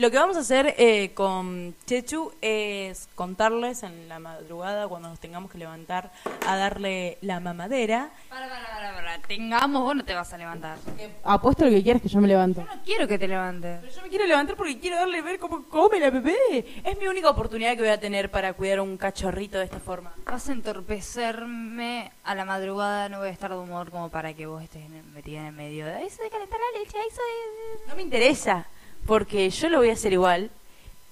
Lo 0.00 0.10
que 0.10 0.16
vamos 0.16 0.34
a 0.38 0.40
hacer 0.40 0.76
eh, 0.78 1.12
con 1.12 1.76
Chechu 1.84 2.32
es 2.40 3.06
contarles 3.14 3.82
en 3.82 4.08
la 4.08 4.18
madrugada, 4.18 4.88
cuando 4.88 5.10
nos 5.10 5.20
tengamos 5.20 5.50
que 5.50 5.58
levantar 5.58 6.10
a 6.46 6.56
darle 6.56 7.18
la 7.20 7.38
mamadera. 7.38 8.08
Para, 8.30 8.48
para, 8.48 8.66
para, 8.66 8.94
para. 8.94 9.18
Tengamos, 9.18 9.82
vos 9.82 9.94
no 9.94 10.02
te 10.02 10.14
vas 10.14 10.32
a 10.32 10.38
levantar. 10.38 10.78
Apuesto 11.22 11.66
lo 11.66 11.70
que 11.70 11.82
quieras 11.82 12.00
que 12.00 12.08
yo 12.08 12.18
me 12.18 12.28
levanto. 12.28 12.62
No 12.62 12.82
quiero 12.82 13.06
que 13.06 13.18
te 13.18 13.28
levantes. 13.28 13.80
Pero 13.82 13.92
yo 13.94 14.00
me 14.00 14.08
quiero 14.08 14.26
levantar 14.26 14.56
porque 14.56 14.78
quiero 14.78 14.96
darle 14.96 15.20
ver 15.20 15.38
cómo 15.38 15.64
come 15.68 16.00
la 16.00 16.08
bebé. 16.08 16.64
Es 16.82 16.98
mi 16.98 17.06
única 17.06 17.28
oportunidad 17.28 17.74
que 17.74 17.82
voy 17.82 17.90
a 17.90 18.00
tener 18.00 18.30
para 18.30 18.54
cuidar 18.54 18.78
a 18.78 18.82
un 18.82 18.96
cachorrito 18.96 19.58
de 19.58 19.64
esta 19.64 19.80
forma. 19.80 20.14
Vas 20.24 20.48
a 20.48 20.52
entorpecerme 20.52 22.10
a 22.24 22.34
la 22.34 22.46
madrugada, 22.46 23.10
no 23.10 23.18
voy 23.18 23.28
a 23.28 23.32
estar 23.32 23.50
de 23.50 23.58
humor 23.58 23.90
como 23.90 24.08
para 24.08 24.32
que 24.32 24.46
vos 24.46 24.62
estés 24.62 24.88
metida 24.88 25.40
en 25.40 25.46
el 25.48 25.52
medio 25.52 25.84
de 25.84 26.06
eso 26.06 26.22
de 26.22 26.30
calentar 26.30 26.58
la 26.58 26.80
leche, 26.80 26.96
eso 27.06 27.20
de... 27.20 27.88
No 27.90 27.96
me 27.96 28.00
interesa, 28.00 28.66
porque 29.10 29.50
yo 29.50 29.68
lo 29.68 29.78
voy 29.78 29.90
a 29.90 29.94
hacer 29.94 30.12
igual. 30.12 30.50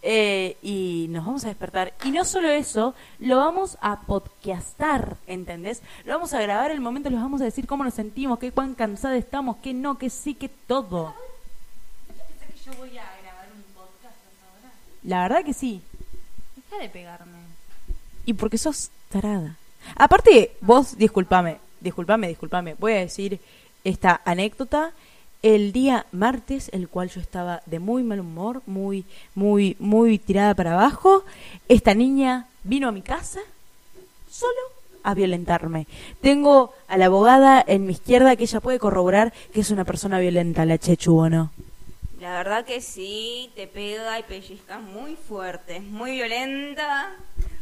eh, 0.03 0.57
y 0.63 1.07
nos 1.11 1.27
vamos 1.27 1.45
a 1.45 1.49
despertar. 1.49 1.93
Y 2.05 2.13
no 2.13 2.25
solo 2.25 2.49
eso, 2.49 2.95
lo 3.19 3.39
vamos 3.39 3.77
a 3.81 4.03
podcastar, 4.03 5.17
¿entendés? 5.27 5.83
Lo 6.05 6.13
vamos 6.15 6.33
a 6.33 6.41
grabar 6.41 6.71
el 6.71 6.79
momento, 6.81 7.11
les 7.11 7.21
vamos 7.21 7.41
a 7.41 7.45
decir 7.45 7.67
cómo 7.67 7.83
nos 7.83 7.95
sentimos, 7.95 8.39
qué 8.39 8.53
cuán 8.53 8.77
cansada 8.77 9.17
estamos, 9.17 9.57
qué 9.57 9.75
no, 9.75 9.99
qué 9.99 10.11
sí, 10.11 10.35
qué 10.35 10.49
todo. 10.49 11.13
que 12.07 12.71
yo 12.71 12.79
voy 12.79 12.91
a 12.91 13.03
grabar 13.21 13.49
un 13.53 13.65
podcast 13.75 14.15
ahora? 14.45 14.73
La 15.03 15.23
verdad 15.23 15.45
que 15.45 15.53
sí. 15.53 15.83
Deja 16.55 16.81
de 16.81 16.89
pegarme. 16.91 17.39
Y 18.27 18.35
porque 18.35 18.59
sos 18.59 18.93
tarada. 19.09 19.57
Aparte, 19.97 20.53
vos, 20.61 20.97
discúlpame, 20.97 21.59
discúlpame, 21.81 22.29
discúlpame. 22.29 22.75
Voy 22.79 22.93
a 22.93 22.99
decir 22.99 23.41
esta 23.83 24.21
anécdota. 24.25 24.93
El 25.43 25.73
día 25.73 26.07
martes, 26.11 26.69
el 26.73 26.89
cual 26.89 27.11
yo 27.11 27.21
estaba 27.21 27.63
de 27.67 27.79
muy 27.79 28.03
mal 28.03 28.21
humor, 28.21 28.63
muy, 28.67 29.05
muy, 29.35 29.77
muy 29.79 30.19
tirada 30.19 30.55
para 30.55 30.73
abajo, 30.73 31.25
esta 31.69 31.95
niña 31.95 32.49
vino 32.65 32.89
a 32.89 32.93
mi 32.93 33.03
casa 33.03 33.41
solo 34.31 34.59
a 35.05 35.15
violentarme. 35.15 35.87
Tengo 36.21 36.75
a 36.89 36.99
la 36.99 37.07
abogada 37.07 37.65
en 37.67 37.87
mi 37.87 37.93
izquierda 37.93 38.37
que 38.37 38.45
ella 38.45 38.61
puede 38.61 38.79
corroborar 38.79 39.33
que 39.53 39.61
es 39.61 39.71
una 39.71 39.85
persona 39.85 40.19
violenta, 40.19 40.67
la 40.67 40.77
Chechu, 40.77 41.17
¿o 41.17 41.31
no? 41.31 41.51
La 42.21 42.33
verdad 42.33 42.65
que 42.65 42.81
sí, 42.81 43.51
te 43.55 43.69
pega 43.69 44.19
y 44.19 44.25
pellizca 44.25 44.81
muy 44.81 45.15
fuerte, 45.15 45.77
es 45.77 45.85
muy 45.85 46.13
violenta. 46.13 47.15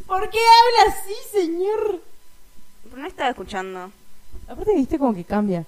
¿Por 0.07 0.31
qué 0.31 0.39
habla 0.39 0.95
así, 0.95 1.15
señor? 1.31 2.01
Pero 2.85 2.97
no 2.97 3.07
estaba 3.07 3.31
escuchando. 3.31 3.91
Aparte, 4.49 4.75
viste 4.75 4.99
como 4.99 5.15
que 5.15 5.25
cambia. 5.25 5.67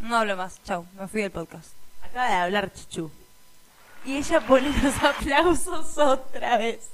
No 0.00 0.16
hablo 0.16 0.36
más, 0.36 0.62
chau, 0.64 0.86
me 0.98 1.06
fui 1.06 1.22
del 1.22 1.30
podcast. 1.30 1.72
Acaba 2.02 2.28
de 2.28 2.34
hablar 2.34 2.72
Chichu. 2.72 3.10
Y 4.04 4.16
ella 4.16 4.40
pone 4.40 4.70
los 4.82 4.96
aplausos 5.02 5.98
otra 5.98 6.56
vez. 6.56 6.88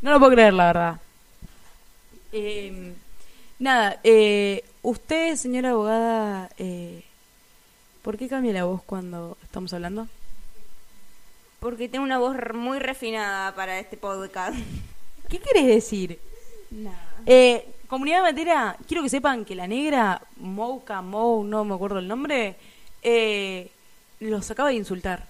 No 0.00 0.12
lo 0.12 0.18
puedo 0.18 0.32
creer, 0.32 0.54
la 0.54 0.66
verdad. 0.66 1.00
Eh, 2.32 2.94
nada, 3.58 4.00
eh, 4.02 4.64
usted, 4.82 5.36
señora 5.36 5.70
abogada, 5.70 6.50
eh, 6.56 7.04
¿por 8.02 8.16
qué 8.16 8.28
cambia 8.28 8.52
la 8.52 8.64
voz 8.64 8.82
cuando 8.84 9.36
estamos 9.42 9.72
hablando? 9.74 10.08
Porque 11.60 11.88
tengo 11.88 12.04
una 12.04 12.18
voz 12.18 12.36
muy 12.54 12.78
refinada 12.78 13.54
para 13.54 13.78
este 13.78 13.96
podcast. 13.96 14.56
¿Qué 15.28 15.38
querés 15.38 15.66
decir? 15.66 16.18
Eh, 17.26 17.66
comunidad 17.88 18.22
matera, 18.22 18.76
quiero 18.86 19.02
que 19.02 19.08
sepan 19.08 19.44
que 19.44 19.54
la 19.54 19.66
negra, 19.66 20.20
Mouka, 20.36 21.00
Mou, 21.02 21.42
no 21.44 21.64
me 21.64 21.74
acuerdo 21.74 21.98
el 21.98 22.08
nombre, 22.08 22.56
eh, 23.02 23.70
los 24.20 24.50
acaba 24.50 24.68
de 24.70 24.76
insultar. 24.76 25.26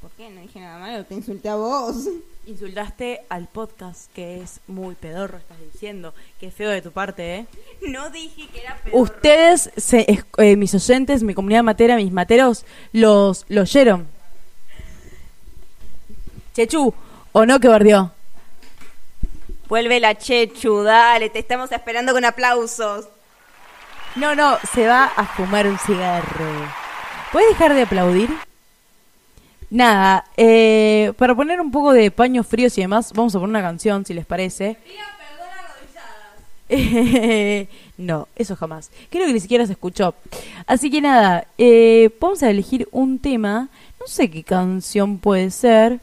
¿Por 0.00 0.10
qué? 0.12 0.28
No 0.30 0.42
dije 0.42 0.60
nada 0.60 0.78
malo, 0.78 1.04
te 1.04 1.14
insulté 1.14 1.48
a 1.48 1.56
vos. 1.56 2.08
Insultaste 2.46 3.22
al 3.30 3.46
podcast, 3.48 4.12
que 4.12 4.42
es 4.42 4.60
muy 4.66 4.94
pedorro, 4.96 5.38
estás 5.38 5.56
diciendo. 5.72 6.12
Qué 6.38 6.50
feo 6.50 6.68
de 6.68 6.82
tu 6.82 6.90
parte, 6.92 7.36
¿eh? 7.36 7.46
No 7.88 8.10
dije 8.10 8.46
que 8.52 8.60
era 8.60 8.76
peor. 8.84 9.00
Ustedes, 9.00 9.70
se- 9.78 10.04
es- 10.12 10.26
eh, 10.36 10.54
mis 10.56 10.74
oyentes, 10.74 11.22
mi 11.22 11.32
comunidad 11.32 11.62
matera, 11.62 11.96
mis 11.96 12.12
materos, 12.12 12.66
los, 12.92 13.46
los 13.48 13.70
oyeron. 13.74 14.06
Chechu, 16.52 16.92
¿o 17.32 17.46
no 17.46 17.58
que 17.60 17.68
bardió? 17.68 18.12
Vuelve 19.68 19.98
la 19.98 20.16
Chechu, 20.16 20.82
dale, 20.82 21.30
te 21.30 21.38
estamos 21.38 21.72
esperando 21.72 22.12
con 22.12 22.24
aplausos. 22.24 23.08
No, 24.16 24.34
no, 24.34 24.58
se 24.74 24.86
va 24.86 25.06
a 25.16 25.24
fumar 25.26 25.66
un 25.66 25.78
cigarro. 25.78 26.46
¿Puedes 27.32 27.48
dejar 27.50 27.74
de 27.74 27.82
aplaudir? 27.82 28.30
Nada, 29.70 30.24
eh, 30.36 31.12
para 31.16 31.34
poner 31.34 31.60
un 31.60 31.70
poco 31.70 31.92
de 31.92 32.10
paños 32.10 32.46
fríos 32.46 32.76
y 32.78 32.82
demás, 32.82 33.12
vamos 33.12 33.34
a 33.34 33.40
poner 33.40 33.50
una 33.50 33.62
canción, 33.62 34.04
si 34.04 34.14
les 34.14 34.26
parece. 34.26 34.76
no, 37.98 38.28
eso 38.36 38.56
jamás. 38.56 38.90
Creo 39.10 39.26
que 39.26 39.32
ni 39.32 39.40
siquiera 39.40 39.66
se 39.66 39.72
escuchó. 39.72 40.14
Así 40.66 40.90
que 40.90 41.00
nada, 41.00 41.46
eh, 41.58 42.10
vamos 42.20 42.42
a 42.42 42.50
elegir 42.50 42.88
un 42.92 43.18
tema. 43.18 43.68
No 43.98 44.06
sé 44.06 44.30
qué 44.30 44.44
canción 44.44 45.18
puede 45.18 45.50
ser. 45.50 46.00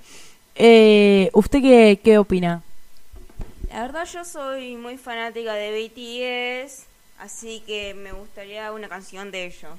Eh, 0.55 1.29
¿Usted 1.33 1.61
qué, 1.61 1.99
qué 2.03 2.17
opina? 2.17 2.63
La 3.71 3.83
verdad 3.83 4.05
yo 4.05 4.25
soy 4.25 4.75
muy 4.75 4.97
fanática 4.97 5.53
de 5.53 5.71
BTS, 5.71 6.83
así 7.19 7.63
que 7.65 7.93
me 7.93 8.11
gustaría 8.11 8.69
una 8.73 8.89
canción 8.89 9.31
de 9.31 9.45
ellos. 9.45 9.71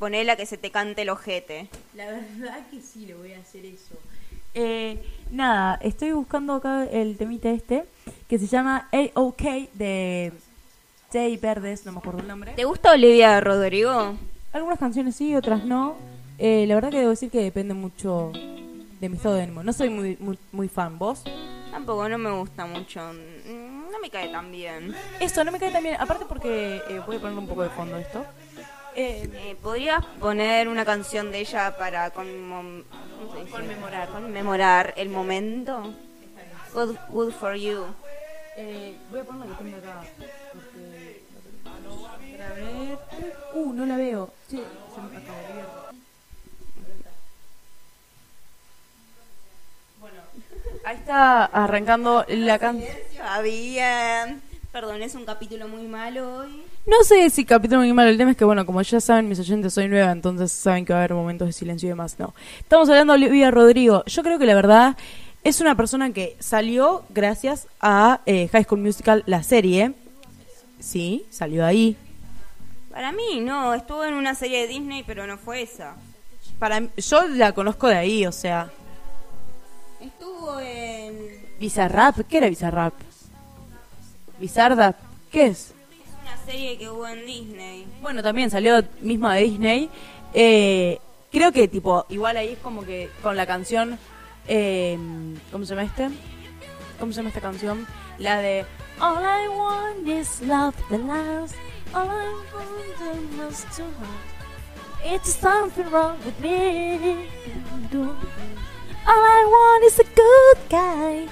Ponela 0.00 0.34
que 0.34 0.44
se 0.44 0.58
te 0.58 0.72
cante 0.72 1.02
el 1.02 1.10
ojete. 1.10 1.68
La 1.94 2.06
verdad 2.06 2.66
que 2.68 2.80
sí, 2.82 3.06
le 3.06 3.14
voy 3.14 3.32
a 3.32 3.38
hacer 3.38 3.64
eso. 3.64 3.94
Eh, 4.54 4.98
nada, 5.30 5.78
estoy 5.80 6.12
buscando 6.12 6.54
acá 6.54 6.84
el 6.90 7.16
temita 7.16 7.48
este, 7.50 7.84
que 8.28 8.40
se 8.40 8.48
llama 8.48 8.88
A-OK 8.92 9.42
de 9.74 10.32
Jay 11.12 11.36
Verdes, 11.36 11.86
no 11.86 11.92
me 11.92 11.98
acuerdo 11.98 12.20
el 12.20 12.26
nombre. 12.28 12.54
¿Te 12.54 12.64
gusta 12.64 12.90
Olivia 12.90 13.40
Rodrigo? 13.40 14.16
Algunas 14.52 14.80
canciones 14.80 15.14
sí, 15.14 15.36
otras 15.36 15.64
no. 15.64 15.94
Eh, 16.38 16.64
la 16.66 16.74
verdad 16.74 16.90
que 16.90 16.98
debo 16.98 17.10
decir 17.10 17.30
que 17.30 17.40
depende 17.40 17.72
mucho 17.72 18.32
de 19.00 19.08
mi 19.08 19.16
estado 19.16 19.36
de 19.36 19.42
ánimo. 19.42 19.62
No 19.62 19.72
soy 19.72 19.90
muy, 19.90 20.16
muy, 20.18 20.36
muy 20.50 20.68
fan. 20.68 20.98
¿Vos? 20.98 21.22
Tampoco, 21.76 22.08
no 22.08 22.16
me 22.16 22.30
gusta 22.30 22.64
mucho. 22.64 23.00
Mm, 23.12 23.90
No 23.92 23.98
me 24.00 24.08
cae 24.08 24.28
tan 24.28 24.50
bien. 24.50 24.94
Eso, 25.20 25.44
no 25.44 25.52
me 25.52 25.58
cae 25.58 25.70
tan 25.70 25.82
bien. 25.82 25.96
Aparte 26.00 26.24
porque... 26.24 26.80
eh, 26.88 27.02
voy 27.06 27.16
a 27.16 27.20
poner 27.20 27.36
un 27.36 27.46
poco 27.46 27.62
de 27.64 27.68
fondo 27.68 27.98
esto. 27.98 28.24
Eh, 28.94 29.28
Eh, 29.34 29.56
¿Podrías 29.62 30.02
poner 30.18 30.68
una 30.68 30.86
canción 30.86 31.30
de 31.30 31.40
ella 31.40 31.76
para 31.76 32.10
conmem-. 32.14 32.82
Conmemorar. 33.50 34.08
conmemorar 34.08 34.94
el 34.96 35.10
momento? 35.10 35.92
Good, 36.72 36.96
good 37.10 37.32
for 37.32 37.54
you. 37.54 37.84
eh, 38.56 38.96
voy 39.10 39.20
a 39.20 39.24
poner 39.24 39.46
la 39.50 39.56
que 39.58 39.64
tengo 39.64 39.76
acá. 39.76 40.00
Porque... 40.54 41.22
Para 42.38 42.54
ver... 42.54 42.98
Uh, 43.52 43.72
no 43.74 43.84
la 43.84 43.96
veo. 43.98 44.30
Sí, 44.48 44.62
se 44.94 45.00
me 45.02 45.16
acaba 45.18 45.38
de 45.48 45.54
ver. 45.56 45.66
Bueno, 50.00 50.20
ahí 50.86 50.96
está 50.96 51.44
arrancando 51.46 52.24
la 52.28 52.58
canción. 52.58 52.88
Perdón, 54.72 55.02
es 55.02 55.14
un 55.14 55.24
capítulo 55.24 55.68
muy 55.68 55.86
malo 55.86 56.36
hoy. 56.38 56.62
No 56.86 57.02
sé 57.02 57.28
si 57.30 57.44
capítulo 57.44 57.80
muy 57.80 57.92
malo, 57.92 58.10
el 58.10 58.18
tema 58.18 58.30
es 58.30 58.36
que, 58.36 58.44
bueno, 58.44 58.64
como 58.64 58.80
ya 58.82 59.00
saben, 59.00 59.28
mis 59.28 59.40
oyentes 59.40 59.72
soy 59.74 59.88
nueva, 59.88 60.12
entonces 60.12 60.52
saben 60.52 60.84
que 60.84 60.92
va 60.92 61.00
a 61.00 61.02
haber 61.02 61.14
momentos 61.14 61.48
de 61.48 61.52
silencio 61.52 61.86
y 61.86 61.90
demás. 61.90 62.16
No. 62.18 62.34
Estamos 62.60 62.88
hablando 62.88 63.14
de 63.14 63.24
Olivia 63.24 63.50
Rodrigo. 63.50 64.04
Yo 64.06 64.22
creo 64.22 64.38
que 64.38 64.46
la 64.46 64.54
verdad 64.54 64.96
es 65.42 65.60
una 65.60 65.74
persona 65.74 66.12
que 66.12 66.36
salió 66.38 67.04
gracias 67.08 67.66
a 67.80 68.20
eh, 68.26 68.48
High 68.52 68.64
School 68.64 68.80
Musical, 68.82 69.24
la 69.26 69.42
serie. 69.42 69.94
Sí, 70.78 71.26
salió 71.30 71.64
ahí. 71.64 71.96
Para 72.90 73.10
mí, 73.12 73.40
no. 73.40 73.74
Estuvo 73.74 74.04
en 74.04 74.14
una 74.14 74.34
serie 74.34 74.60
de 74.62 74.68
Disney, 74.68 75.02
pero 75.06 75.26
no 75.26 75.38
fue 75.38 75.62
esa. 75.62 75.94
Para 76.58 76.80
mí- 76.80 76.90
yo 76.98 77.26
la 77.28 77.52
conozco 77.52 77.88
de 77.88 77.96
ahí, 77.96 78.26
o 78.26 78.32
sea. 78.32 78.70
Estuvo 80.06 80.60
en 80.60 81.46
Bizarrap, 81.58 82.20
¿qué 82.28 82.38
era 82.38 82.48
Bizarrap? 82.48 82.94
Bizarda, 84.38 84.94
¿qué 85.30 85.46
es? 85.46 85.72
una 86.22 86.36
serie 86.44 86.76
que 86.76 86.88
hubo 86.88 87.06
en 87.06 87.24
Disney. 87.24 87.86
Bueno, 88.02 88.22
también 88.22 88.50
salió 88.50 88.82
misma 89.00 89.34
de 89.34 89.42
Disney. 89.42 89.90
Eh, 90.34 90.98
creo 91.30 91.52
que, 91.52 91.68
tipo, 91.68 92.04
igual 92.08 92.36
ahí 92.36 92.50
es 92.50 92.58
como 92.58 92.84
que 92.84 93.10
con 93.22 93.36
la 93.36 93.46
canción. 93.46 93.98
eh, 94.48 94.98
¿Cómo 95.52 95.64
se 95.64 95.70
llama 95.74 95.84
este? 95.86 96.08
¿Cómo 96.98 97.12
se 97.12 97.16
llama 97.18 97.28
esta 97.28 97.40
canción? 97.40 97.86
La 98.18 98.38
de 98.38 98.64
All 99.00 99.22
I 99.22 99.48
want 99.48 100.08
is 100.08 100.40
love 100.42 100.74
the 100.88 100.98
last. 100.98 101.54
All 101.94 102.08
I 102.08 102.32
want 102.54 103.50
is 103.50 103.64
to. 103.76 103.84
It's 105.04 105.34
something 105.34 105.84
wrong 105.90 106.16
with 106.24 106.38
me. 106.40 107.28
All 109.06 109.22
I 109.22 109.44
want 109.46 109.84
is 109.86 110.00
a 110.00 110.04
good 110.04 110.58
guy. 110.68 111.28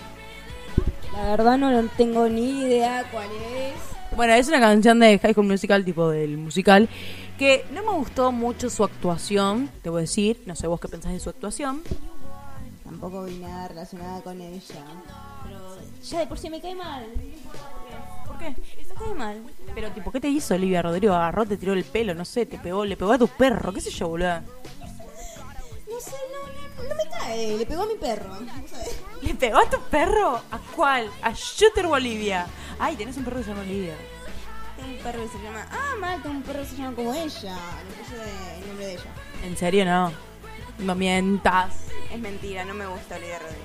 La 1.13 1.31
verdad 1.31 1.59
no 1.59 1.89
tengo 1.97 2.29
ni 2.29 2.63
idea 2.63 3.05
cuál 3.11 3.29
es. 3.33 4.17
Bueno, 4.17 4.33
es 4.35 4.47
una 4.47 4.61
canción 4.61 5.01
de 5.01 5.19
High 5.19 5.33
School 5.33 5.47
Musical, 5.47 5.85
tipo 5.85 6.09
del 6.09 6.39
musical, 6.39 6.89
que 7.37 7.65
no 7.73 7.83
me 7.83 7.91
gustó 7.99 8.31
mucho 8.31 8.71
su 8.71 8.85
actuación, 8.85 9.69
te 9.83 9.91
voy 9.91 9.99
a 9.99 10.01
decir, 10.03 10.41
no 10.47 10.55
sé 10.55 10.69
vos 10.69 10.79
qué 10.81 10.87
pensás 10.87 11.13
de 11.13 11.19
su 11.19 11.31
actuación. 11.31 11.83
Tampoco 12.85 13.25
vi 13.25 13.39
nada 13.39 13.67
relacionada 13.67 14.21
con 14.21 14.41
ella. 14.41 14.85
Pero 15.43 15.77
ya 16.01 16.21
de 16.21 16.27
por 16.29 16.39
sí 16.39 16.49
me 16.49 16.61
cae 16.61 16.77
mal. 16.77 17.05
¿Por 18.25 18.39
qué? 18.39 18.51
Me 18.51 18.95
cae 18.95 19.15
mal. 19.15 19.43
Pero 19.75 19.91
tipo, 19.91 20.13
¿qué 20.13 20.21
te 20.21 20.29
hizo 20.29 20.55
Olivia 20.55 20.81
Rodrigo? 20.81 21.13
Agarró, 21.13 21.45
te 21.45 21.57
tiró 21.57 21.73
el 21.73 21.83
pelo, 21.83 22.15
no 22.15 22.25
sé, 22.25 22.47
te 22.47 22.59
pegó, 22.59 22.85
le 22.85 22.97
pegó 22.97 23.13
a 23.13 23.19
tu 23.19 23.27
perro, 23.27 23.73
qué 23.73 23.81
sé 23.81 23.91
yo, 23.91 24.07
boludo. 24.09 24.43
Cae. 27.35 27.59
Le 27.59 27.67
pegó 27.67 27.83
a 27.83 27.87
mi 27.87 27.95
perro. 27.95 28.31
¿Le 29.23 29.35
pegó 29.35 29.59
a 29.59 29.69
tu 29.69 29.81
perro? 29.91 30.41
¿A 30.51 30.59
cuál? 30.75 31.11
¿A 31.23 31.33
Shooter 31.33 31.87
o 31.87 31.93
Olivia? 31.93 32.47
Ay, 32.79 32.97
tenés 32.97 33.17
un 33.17 33.25
perro 33.25 33.39
que 33.39 33.45
se 33.45 33.51
llama 33.51 33.63
Olivia. 33.63 33.95
Tengo 34.77 34.91
un 34.91 34.99
perro 34.99 35.23
que 35.23 35.29
se 35.29 35.43
llama. 35.43 35.67
Ah, 35.71 35.95
mal, 36.01 36.23
tengo 36.23 36.37
un 36.37 36.43
perro 36.43 36.61
que 36.61 36.67
se 36.67 36.77
llama 36.77 36.97
como 36.97 37.15
ella. 37.15 37.57
Le 37.87 37.95
puse 38.03 38.15
el 38.59 38.69
nombre 38.69 38.87
de 38.87 38.93
ella. 38.95 39.15
¿En 39.45 39.57
serio 39.57 39.85
no? 39.85 40.13
No 40.79 40.95
mientas. 40.95 41.75
Es 42.13 42.19
mentira, 42.21 42.65
no 42.65 42.75
me 42.75 42.87
gusta 42.87 43.17
Olivia 43.17 43.39
Rodrigo. 43.39 43.65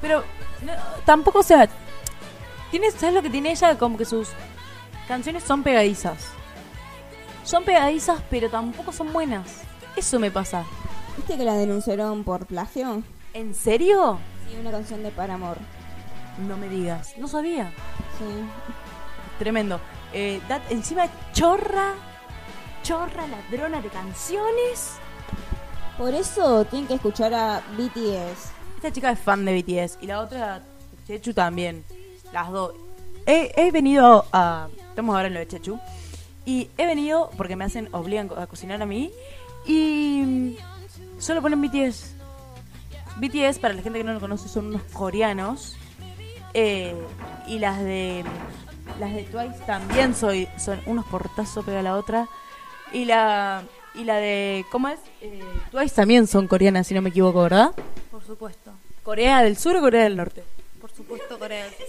Pero 0.00 0.24
no, 0.62 0.72
tampoco, 1.04 1.40
o 1.40 1.42
sea, 1.42 1.68
tiene, 2.70 2.90
¿sabes 2.90 3.14
lo 3.14 3.22
que 3.22 3.30
tiene 3.30 3.50
ella? 3.50 3.78
Como 3.78 3.96
que 3.96 4.04
sus 4.04 4.28
canciones 5.06 5.42
son 5.44 5.62
pegadizas. 5.62 6.28
Son 7.44 7.64
pegadizas, 7.64 8.20
pero 8.30 8.50
tampoco 8.50 8.92
son 8.92 9.12
buenas. 9.12 9.62
Eso 9.96 10.18
me 10.18 10.30
pasa. 10.30 10.64
¿Viste 11.18 11.36
que 11.36 11.44
la 11.44 11.54
denunciaron 11.54 12.22
por 12.22 12.46
plagio? 12.46 13.02
¿En 13.34 13.52
serio? 13.52 14.20
Sí, 14.48 14.56
una 14.56 14.70
canción 14.70 15.02
de 15.02 15.10
Paramore. 15.10 15.58
No 16.46 16.56
me 16.56 16.68
digas. 16.68 17.14
No 17.18 17.26
sabía. 17.26 17.72
Sí. 18.18 18.24
Tremendo. 19.36 19.80
Eh, 20.12 20.40
encima 20.70 21.08
chorra, 21.32 21.94
chorra 22.84 23.26
ladrona 23.26 23.82
de 23.82 23.88
canciones. 23.88 24.92
Por 25.98 26.14
eso 26.14 26.64
tienen 26.66 26.86
que 26.86 26.94
escuchar 26.94 27.34
a 27.34 27.62
BTS. 27.76 28.52
Esta 28.76 28.92
chica 28.92 29.10
es 29.10 29.18
fan 29.18 29.44
de 29.44 29.60
BTS 29.60 29.98
y 30.00 30.06
la 30.06 30.20
otra, 30.20 30.62
Chechu 31.08 31.34
también. 31.34 31.84
Las 32.32 32.48
dos. 32.52 32.74
He, 33.26 33.52
he 33.56 33.72
venido 33.72 34.24
a. 34.32 34.68
Estamos 34.90 35.16
ahora 35.16 35.26
en 35.26 35.34
lo 35.34 35.40
de 35.40 35.48
Chechu. 35.48 35.80
Y 36.46 36.70
he 36.78 36.86
venido 36.86 37.30
porque 37.36 37.56
me 37.56 37.64
hacen, 37.64 37.88
obligan 37.90 38.30
a 38.38 38.46
cocinar 38.46 38.80
a 38.80 38.86
mí. 38.86 39.10
Y 39.66 40.56
solo 41.18 41.42
ponen 41.42 41.60
BTS. 41.60 42.14
BTS, 43.16 43.58
para 43.58 43.74
la 43.74 43.82
gente 43.82 43.98
que 43.98 44.04
no 44.04 44.12
lo 44.14 44.20
conoce, 44.20 44.48
son 44.48 44.66
unos 44.68 44.82
coreanos. 44.92 45.76
Eh, 46.54 46.94
y 47.46 47.58
las 47.58 47.80
de. 47.80 48.24
Las 48.98 49.12
de 49.12 49.22
Twice 49.24 49.58
también 49.66 50.14
soy, 50.14 50.48
son 50.58 50.80
unos 50.86 51.04
portazos 51.06 51.64
pega 51.64 51.82
la 51.82 51.96
otra. 51.96 52.28
Y 52.92 53.04
la. 53.04 53.62
Y 53.94 54.04
la 54.04 54.16
de. 54.16 54.64
¿Cómo 54.70 54.88
es? 54.88 55.00
Eh, 55.20 55.42
Twice 55.70 55.94
también 55.94 56.26
son 56.26 56.46
coreanas, 56.46 56.86
si 56.86 56.94
no 56.94 57.02
me 57.02 57.10
equivoco, 57.10 57.42
¿verdad? 57.42 57.72
Por 58.10 58.24
supuesto. 58.24 58.72
¿Corea 59.02 59.42
del 59.42 59.56
Sur 59.56 59.76
o 59.76 59.80
Corea 59.80 60.04
del 60.04 60.16
Norte? 60.16 60.44
Por 60.80 60.90
supuesto, 60.90 61.38
Corea 61.38 61.64
del 61.64 61.74
Sur. 61.74 61.86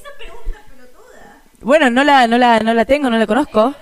Bueno, 1.61 1.89
no 1.89 2.03
la, 2.05 2.25
no 2.25 2.37
la, 2.37 2.59
no 2.61 2.73
la 2.73 2.85
tengo, 2.85 3.09
no 3.09 3.17
la 3.17 3.27
conozco. 3.27 3.73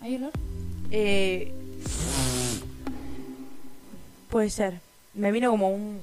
¿Hay 0.00 0.16
olor? 0.16 0.32
Eh, 0.90 1.54
puede 4.34 4.50
ser. 4.50 4.80
Me 5.14 5.30
vino 5.30 5.48
como 5.48 5.68
un, 5.68 6.00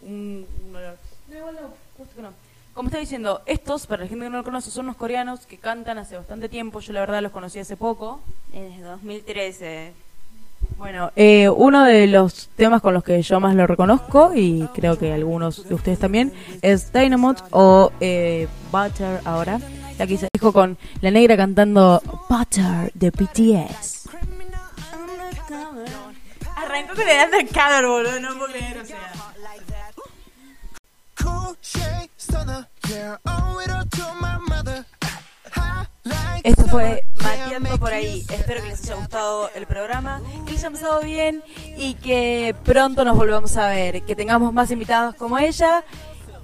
un, 0.00 0.46
un. 0.64 0.72
No, 0.72 1.36
igual 1.36 1.54
no, 1.54 1.68
justo 1.98 2.16
que 2.16 2.22
no. 2.22 2.30
Como 2.72 2.88
estaba 2.88 3.02
diciendo, 3.02 3.42
estos, 3.44 3.86
para 3.86 4.04
la 4.04 4.08
gente 4.08 4.24
que 4.24 4.30
no 4.30 4.38
lo 4.38 4.42
conoce, 4.44 4.70
son 4.70 4.86
unos 4.86 4.96
coreanos 4.96 5.44
que 5.44 5.58
cantan 5.58 5.98
hace 5.98 6.16
bastante 6.16 6.48
tiempo. 6.48 6.80
Yo 6.80 6.94
la 6.94 7.00
verdad 7.00 7.20
los 7.20 7.30
conocí 7.30 7.58
hace 7.58 7.76
poco. 7.76 8.20
Desde 8.54 8.80
2013. 8.80 9.92
Bueno, 10.78 11.12
eh, 11.14 11.50
uno 11.50 11.84
de 11.84 12.06
los 12.06 12.48
temas 12.56 12.80
con 12.80 12.94
los 12.94 13.04
que 13.04 13.20
yo 13.20 13.38
más 13.38 13.54
lo 13.54 13.66
reconozco, 13.66 14.32
y 14.34 14.66
creo 14.72 14.98
que 14.98 15.12
algunos 15.12 15.68
de 15.68 15.74
ustedes 15.74 15.98
también, 15.98 16.32
es 16.62 16.90
Dynamite 16.90 17.42
o 17.50 17.92
eh, 18.00 18.48
Butter 18.72 19.20
ahora. 19.26 19.60
La 19.98 20.06
que 20.06 20.16
se 20.16 20.28
dijo 20.32 20.54
con 20.54 20.78
la 21.02 21.10
negra 21.10 21.36
cantando 21.36 22.00
Butter 22.30 22.90
de 22.94 23.10
BTS. 23.10 24.03
Arrancó 26.74 26.94
con 26.96 27.08
el 27.08 27.24
undercover, 27.24 27.86
boludo, 27.86 28.20
no 28.20 28.36
puedo 28.36 28.52
creer, 28.52 28.78
o 28.78 28.84
sea. 28.84 29.12
Esto 36.42 36.66
fue 36.66 37.04
Mateando 37.22 37.78
por 37.78 37.92
ahí. 37.92 38.26
Espero 38.28 38.60
que 38.60 38.70
les 38.70 38.82
haya 38.82 38.96
gustado 38.96 39.50
el 39.54 39.66
programa, 39.66 40.20
que 40.44 40.52
les 40.52 40.64
haya 40.64 40.70
pasado 40.72 41.00
bien 41.00 41.44
y 41.76 41.94
que 41.94 42.56
pronto 42.64 43.04
nos 43.04 43.16
volvamos 43.16 43.56
a 43.56 43.68
ver. 43.68 44.02
Que 44.02 44.16
tengamos 44.16 44.52
más 44.52 44.72
invitados 44.72 45.14
como 45.14 45.38
ella. 45.38 45.84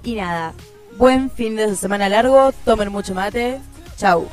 Y 0.01 0.15
nada, 0.15 0.53
buen 0.97 1.29
fin 1.29 1.57
de 1.57 1.75
semana 1.75 2.07
largo. 2.07 2.53
Tomen 2.63 2.89
mucho 2.89 3.13
mate. 3.13 3.59
Chau. 3.97 4.29